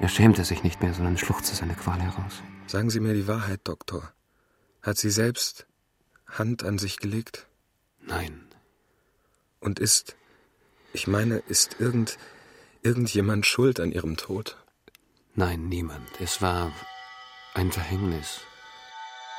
[0.00, 2.42] Er schämte sich nicht mehr, sondern schluchzte seine Qual heraus.
[2.66, 4.12] Sagen Sie mir die Wahrheit, Doktor.
[4.82, 5.66] Hat sie selbst
[6.26, 7.46] Hand an sich gelegt?
[8.00, 8.48] Nein.
[9.60, 10.16] Und ist,
[10.92, 12.18] ich meine, ist irgend,
[12.82, 14.56] irgendjemand schuld an ihrem Tod?
[15.34, 16.08] Nein, niemand.
[16.20, 16.72] Es war
[17.54, 18.40] ein Verhängnis.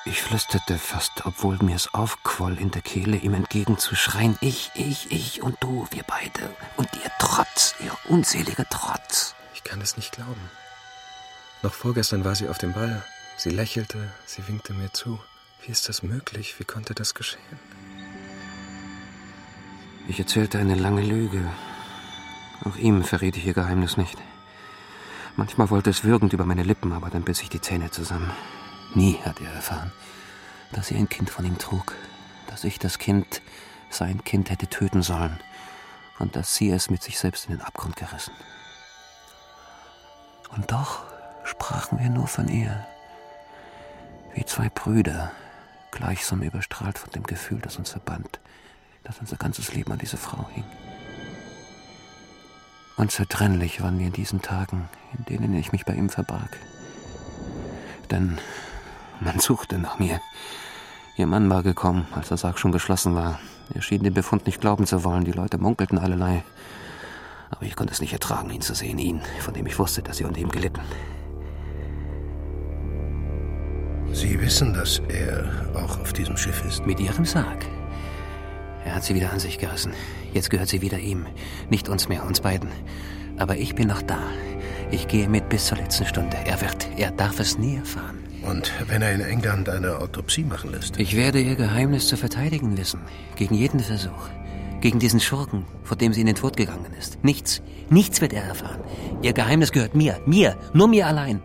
[0.05, 5.41] Ich flüsterte fast, obwohl mir es aufquoll in der Kehle, ihm entgegenzuschreien, ich, ich, ich
[5.41, 6.53] und du, wir beide.
[6.75, 9.35] Und ihr Trotz, ihr unseliger Trotz.
[9.53, 10.51] Ich kann es nicht glauben.
[11.61, 13.05] Noch vorgestern war sie auf dem Ball.
[13.37, 15.19] Sie lächelte, sie winkte mir zu.
[15.65, 16.59] Wie ist das möglich?
[16.59, 17.59] Wie konnte das geschehen?
[20.09, 21.49] Ich erzählte eine lange Lüge.
[22.65, 24.17] Auch ihm verriet ich ihr Geheimnis nicht.
[25.35, 28.31] Manchmal wollte es würgend über meine Lippen, aber dann biss ich die Zähne zusammen.
[28.93, 29.91] Nie hat er erfahren,
[30.71, 31.93] dass sie ein Kind von ihm trug,
[32.47, 33.41] dass ich das Kind,
[33.89, 35.39] sein Kind hätte töten sollen
[36.19, 38.33] und dass sie es mit sich selbst in den Abgrund gerissen.
[40.55, 41.01] Und doch
[41.43, 42.85] sprachen wir nur von ihr,
[44.35, 45.31] wie zwei Brüder,
[45.91, 48.39] gleichsam überstrahlt von dem Gefühl, das uns verband,
[49.03, 50.65] dass unser ganzes Leben an diese Frau hing.
[52.95, 54.87] Unzertrennlich waren wir in diesen Tagen,
[55.17, 56.57] in denen ich mich bei ihm verbarg.
[58.11, 58.37] Denn
[59.19, 60.19] man suchte nach mir.
[61.15, 63.39] Ihr Mann war gekommen, als der Sarg schon geschlossen war.
[63.73, 65.25] Er schien den Befund nicht glauben zu wollen.
[65.25, 66.43] Die Leute munkelten allerlei.
[67.49, 68.99] Aber ich konnte es nicht ertragen, ihn zu sehen.
[68.99, 70.81] Ihn, von dem ich wusste, dass sie unter ihm gelitten.
[74.11, 76.85] Sie wissen, dass er auch auf diesem Schiff ist?
[76.85, 77.65] Mit Ihrem Sarg.
[78.85, 79.93] Er hat sie wieder an sich gerissen.
[80.33, 81.25] Jetzt gehört sie wieder ihm.
[81.69, 82.69] Nicht uns mehr, uns beiden.
[83.37, 84.19] Aber ich bin noch da.
[84.91, 86.37] Ich gehe mit bis zur letzten Stunde.
[86.45, 88.19] Er wird, er darf es nie erfahren.
[88.43, 90.99] Und wenn er in England eine Autopsie machen lässt?
[90.99, 92.99] Ich werde Ihr Geheimnis zu verteidigen wissen.
[93.35, 94.29] Gegen jeden Versuch.
[94.81, 97.23] Gegen diesen Schurken, vor dem sie in den Tod gegangen ist.
[97.23, 98.81] Nichts, nichts wird er erfahren.
[99.21, 101.41] Ihr Geheimnis gehört mir, mir, nur mir allein.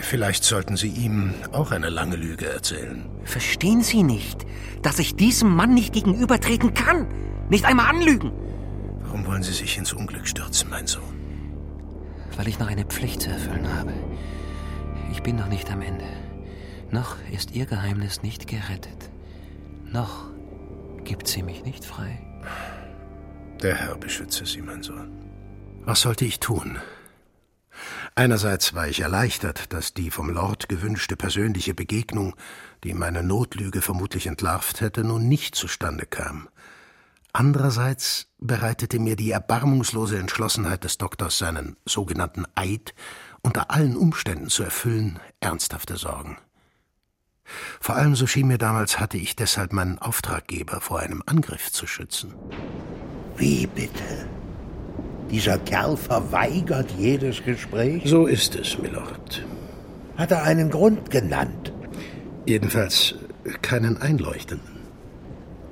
[0.00, 3.04] Vielleicht sollten Sie ihm auch eine lange Lüge erzählen.
[3.24, 4.46] Verstehen Sie nicht,
[4.82, 7.06] dass ich diesem Mann nicht gegenübertreten kann?
[7.50, 8.32] Nicht einmal anlügen?
[9.02, 11.02] Warum wollen Sie sich ins Unglück stürzen, mein Sohn?
[12.36, 13.92] Weil ich noch eine Pflicht zu erfüllen habe.
[15.10, 16.04] Ich bin noch nicht am Ende.
[16.90, 19.10] Noch ist Ihr Geheimnis nicht gerettet.
[19.92, 20.30] Noch
[21.04, 22.20] gibt sie mich nicht frei.
[23.62, 25.10] Der Herr beschütze Sie, mein Sohn.
[25.84, 26.78] Was sollte ich tun?
[28.14, 32.34] Einerseits war ich erleichtert, dass die vom Lord gewünschte persönliche Begegnung,
[32.84, 36.48] die meine Notlüge vermutlich entlarvt hätte, nun nicht zustande kam.
[37.32, 42.94] Andererseits bereitete mir die erbarmungslose Entschlossenheit des Doktors, seinen sogenannten Eid
[43.42, 46.38] unter allen Umständen zu erfüllen, ernsthafte Sorgen.
[47.80, 51.86] Vor allem, so schien mir damals, hatte ich deshalb meinen Auftraggeber vor einem Angriff zu
[51.86, 52.34] schützen.
[53.36, 54.28] Wie bitte?
[55.30, 58.02] Dieser Kerl verweigert jedes Gespräch?
[58.06, 59.44] So ist es, Milord.
[60.16, 61.72] Hat er einen Grund genannt?
[62.46, 63.14] Jedenfalls
[63.62, 64.78] keinen einleuchtenden.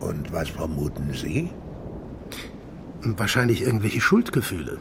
[0.01, 1.51] Und was vermuten Sie?
[3.03, 4.79] Wahrscheinlich irgendwelche Schuldgefühle,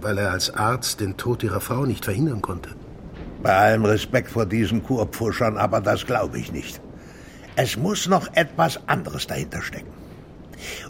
[0.00, 2.70] weil er als Arzt den Tod ihrer Frau nicht verhindern konnte.
[3.42, 6.80] Bei allem Respekt vor diesen Kurpfuschern, aber das glaube ich nicht.
[7.56, 9.92] Es muss noch etwas anderes dahinter stecken.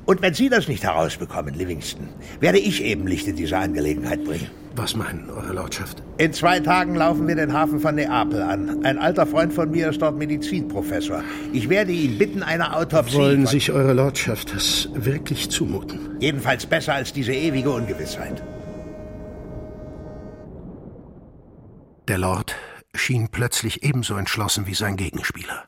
[0.06, 2.08] Und wenn Sie das nicht herausbekommen, Livingston,
[2.40, 4.48] werde ich eben Licht in diese Angelegenheit bringen.
[4.76, 6.02] Was meinen, Eure Lordschaft?
[6.18, 8.84] In zwei Tagen laufen wir den Hafen von Neapel an.
[8.84, 11.24] Ein alter Freund von mir ist dort Medizinprofessor.
[11.52, 13.16] Ich werde ihn bitten, eine Autopsie...
[13.16, 16.16] Wollen sich Eure Lordschaft das wirklich zumuten?
[16.20, 18.42] Jedenfalls besser als diese ewige Ungewissheit.
[22.06, 22.54] Der Lord
[22.94, 25.64] schien plötzlich ebenso entschlossen wie sein Gegenspieler.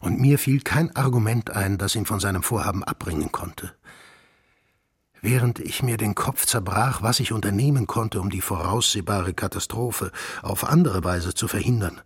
[0.00, 3.74] Und mir fiel kein Argument ein, das ihn von seinem Vorhaben abbringen konnte.
[5.20, 10.12] Während ich mir den Kopf zerbrach, was ich unternehmen konnte, um die voraussehbare Katastrophe
[10.42, 12.02] auf andere Weise zu verhindern,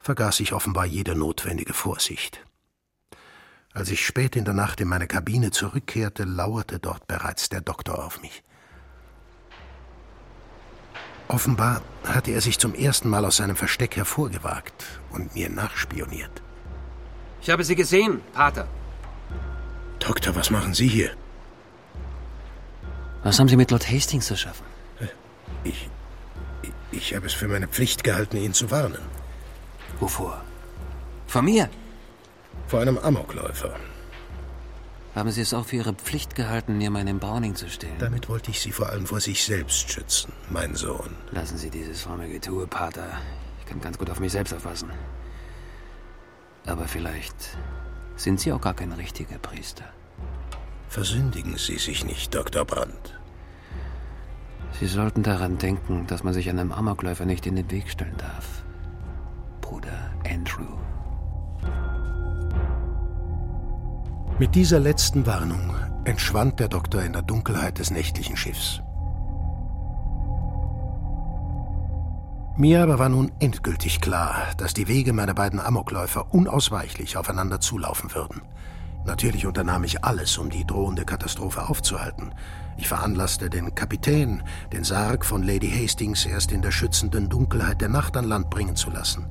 [0.00, 2.44] vergaß ich offenbar jede notwendige Vorsicht.
[3.72, 8.04] Als ich spät in der Nacht in meine Kabine zurückkehrte, lauerte dort bereits der Doktor
[8.04, 8.42] auf mich.
[11.28, 16.42] Offenbar hatte er sich zum ersten Mal aus seinem Versteck hervorgewagt und mir nachspioniert.
[17.42, 18.68] Ich habe Sie gesehen, Pater.
[19.98, 21.10] Doktor, was machen Sie hier?
[23.24, 24.64] Was haben Sie mit Lord Hastings zu schaffen?
[25.64, 25.88] Ich.
[26.92, 29.02] Ich habe es für meine Pflicht gehalten, ihn zu warnen.
[29.98, 30.42] Wovor?
[31.26, 31.68] Vor mir?
[32.68, 33.74] Vor einem Amokläufer.
[35.14, 37.98] Haben Sie es auch für Ihre Pflicht gehalten, mir meinen Browning zu stehlen?
[37.98, 41.16] Damit wollte ich Sie vor allem vor sich selbst schützen, mein Sohn.
[41.32, 43.08] Lassen Sie dieses fromme Getue, Pater.
[43.60, 44.90] Ich kann ganz gut auf mich selbst aufpassen.
[46.66, 47.56] Aber vielleicht
[48.16, 49.84] sind Sie auch gar kein richtiger Priester.
[50.88, 52.64] Versündigen Sie sich nicht, Dr.
[52.64, 53.18] Brandt.
[54.78, 58.64] Sie sollten daran denken, dass man sich einem Amokläufer nicht in den Weg stellen darf.
[59.60, 60.66] Bruder Andrew.
[64.38, 68.82] Mit dieser letzten Warnung entschwand der Doktor in der Dunkelheit des nächtlichen Schiffs.
[72.54, 78.14] Mir aber war nun endgültig klar, dass die Wege meiner beiden Amokläufer unausweichlich aufeinander zulaufen
[78.14, 78.42] würden.
[79.06, 82.34] Natürlich unternahm ich alles, um die drohende Katastrophe aufzuhalten.
[82.76, 87.88] Ich veranlasste den Kapitän, den Sarg von Lady Hastings erst in der schützenden Dunkelheit der
[87.88, 89.26] Nacht an Land bringen zu lassen.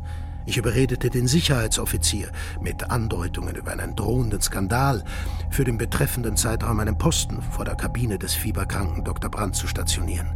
[0.47, 5.03] Ich überredete den Sicherheitsoffizier mit Andeutungen über einen drohenden Skandal,
[5.51, 9.29] für den betreffenden Zeitraum einen Posten vor der Kabine des fieberkranken Dr.
[9.29, 10.35] Brandt zu stationieren.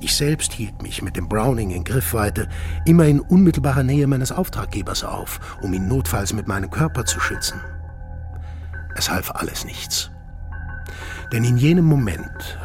[0.00, 2.48] Ich selbst hielt mich mit dem Browning in Griffweite
[2.84, 7.60] immer in unmittelbarer Nähe meines Auftraggebers auf, um ihn notfalls mit meinem Körper zu schützen.
[8.96, 10.10] Es half alles nichts.
[11.32, 12.58] Denn in jenem Moment,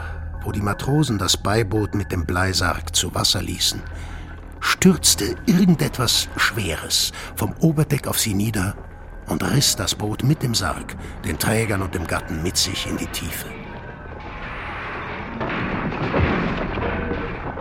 [0.43, 3.82] wo die Matrosen das Beiboot mit dem Bleisarg zu Wasser ließen,
[4.59, 8.76] stürzte irgendetwas Schweres vom Oberdeck auf sie nieder
[9.28, 10.95] und riss das Boot mit dem Sarg,
[11.26, 13.59] den Trägern und dem Gatten mit sich in die Tiefe.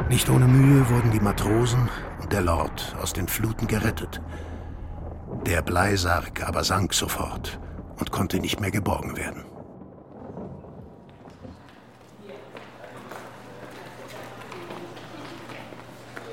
[0.09, 1.91] Nicht ohne Mühe wurden die Matrosen
[2.23, 4.23] und der Lord aus den Fluten gerettet.
[5.45, 7.61] Der Bleisarg aber sank sofort
[7.99, 9.45] und konnte nicht mehr geborgen werden.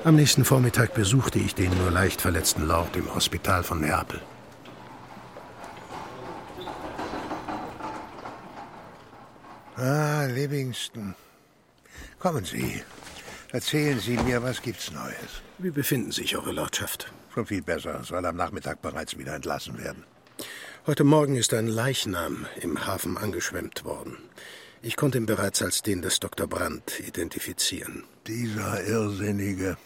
[0.04, 4.22] Am nächsten Vormittag besuchte ich den nur leicht verletzten Lord im Hospital von Neapel.
[9.76, 11.14] Ah, Livingston.
[12.18, 12.82] Kommen Sie.
[13.52, 15.42] Erzählen Sie mir, was gibt's Neues?
[15.58, 17.12] Wie befinden sich Eure Lordschaft?
[17.32, 18.02] Schon viel besser.
[18.02, 20.04] Soll am Nachmittag bereits wieder entlassen werden.
[20.86, 24.18] Heute Morgen ist ein Leichnam im Hafen angeschwemmt worden.
[24.82, 26.48] Ich konnte ihn bereits als den des Dr.
[26.48, 28.04] Brandt identifizieren.
[28.26, 29.76] Dieser Irrsinnige.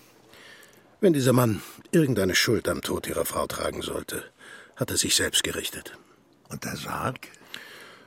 [1.00, 4.24] Wenn dieser Mann irgendeine Schuld am Tod ihrer Frau tragen sollte,
[4.76, 5.98] hat er sich selbst gerichtet.
[6.48, 7.28] Und der Sarg?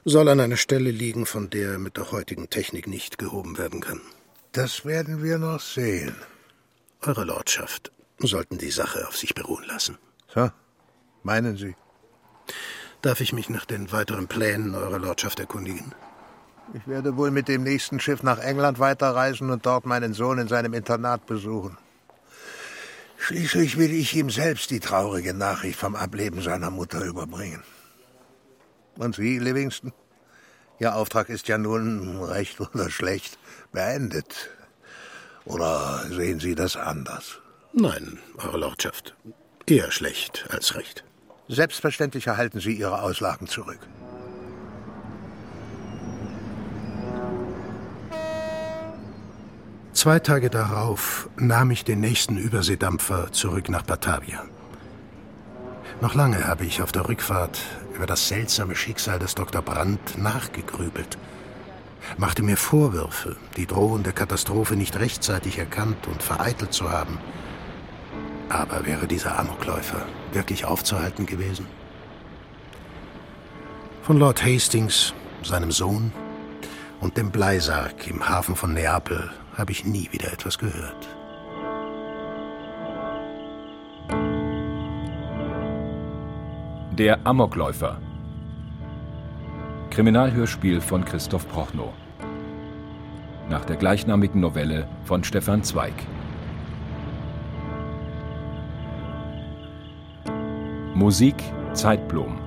[0.04, 3.82] Soll an einer Stelle liegen, von der er mit der heutigen Technik nicht gehoben werden
[3.82, 4.02] kann.
[4.54, 6.16] Das werden wir noch sehen.
[7.02, 9.98] Eure Lordschaft sollten die Sache auf sich beruhen lassen.
[10.28, 10.52] So,
[11.24, 11.76] meinen Sie?
[13.02, 15.96] Darf ich mich nach den weiteren Plänen Eurer Lordschaft erkundigen?
[16.76, 20.48] Ich werde wohl mit dem nächsten Schiff nach England weiterreisen und dort meinen Sohn in
[20.48, 21.76] seinem Internat besuchen.
[23.18, 27.64] Schließlich will ich ihm selbst die traurige Nachricht vom Ableben seiner Mutter überbringen.
[29.00, 29.94] Und Sie, Livingston?
[30.78, 33.40] Ihr Auftrag ist ja nun, recht oder schlecht,
[33.74, 34.50] beendet.
[35.46, 37.40] Oder sehen Sie das anders?
[37.74, 39.16] Nein, Eure Lordschaft.
[39.66, 41.04] Eher schlecht als recht.
[41.48, 43.80] Selbstverständlich erhalten Sie Ihre Auslagen zurück.
[49.94, 54.44] Zwei Tage darauf nahm ich den nächsten Überseedampfer zurück nach Batavia.
[56.02, 57.60] Noch lange habe ich auf der Rückfahrt
[57.96, 59.62] über das seltsame Schicksal des Dr.
[59.62, 61.18] Brandt nachgegrübelt,
[62.18, 67.18] machte mir Vorwürfe, die drohende Katastrophe nicht rechtzeitig erkannt und vereitelt zu haben.
[68.50, 71.66] Aber wäre dieser Amokläufer wirklich aufzuhalten gewesen?
[74.04, 76.12] Von Lord Hastings, seinem Sohn
[77.00, 81.08] und dem Bleisarg im Hafen von Neapel habe ich nie wieder etwas gehört.
[86.92, 88.00] Der Amokläufer.
[89.94, 91.94] Kriminalhörspiel von Christoph Prochnow.
[93.48, 95.94] Nach der gleichnamigen Novelle von Stefan Zweig.
[100.96, 101.36] Musik
[101.74, 102.40] Zeitblom.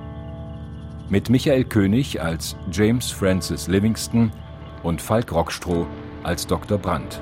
[1.07, 4.29] Mit Michael König als James Francis Livingston
[4.83, 5.87] und Falk Rockstroh
[6.23, 6.77] als Dr.
[6.77, 7.21] Brandt.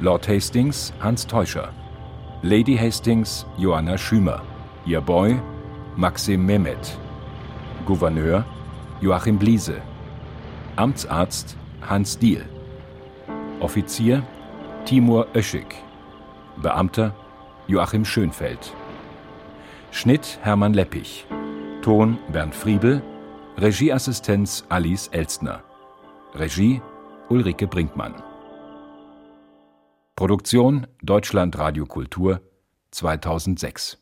[0.00, 1.68] Lord Hastings Hans Teuscher.
[2.42, 4.42] Lady Hastings Joanna Schümer.
[4.86, 5.38] Ihr Boy
[5.94, 6.98] Maxim Mehmet.
[7.86, 8.44] Gouverneur
[9.00, 9.80] Joachim Bliese.
[10.76, 11.56] Amtsarzt
[11.88, 12.44] Hans Diehl.
[13.60, 14.24] Offizier
[14.84, 15.66] Timur Öschig.
[16.56, 17.14] Beamter
[17.68, 18.74] Joachim Schönfeld.
[19.92, 21.26] Schnitt Hermann Leppich.
[21.82, 23.02] Ton Bernd Friebel.
[23.56, 25.62] Regieassistenz Alice Elstner.
[26.34, 26.82] Regie
[27.28, 28.14] Ulrike Brinkmann.
[30.16, 32.40] Produktion Deutschland Radio Kultur
[32.90, 33.98] 2006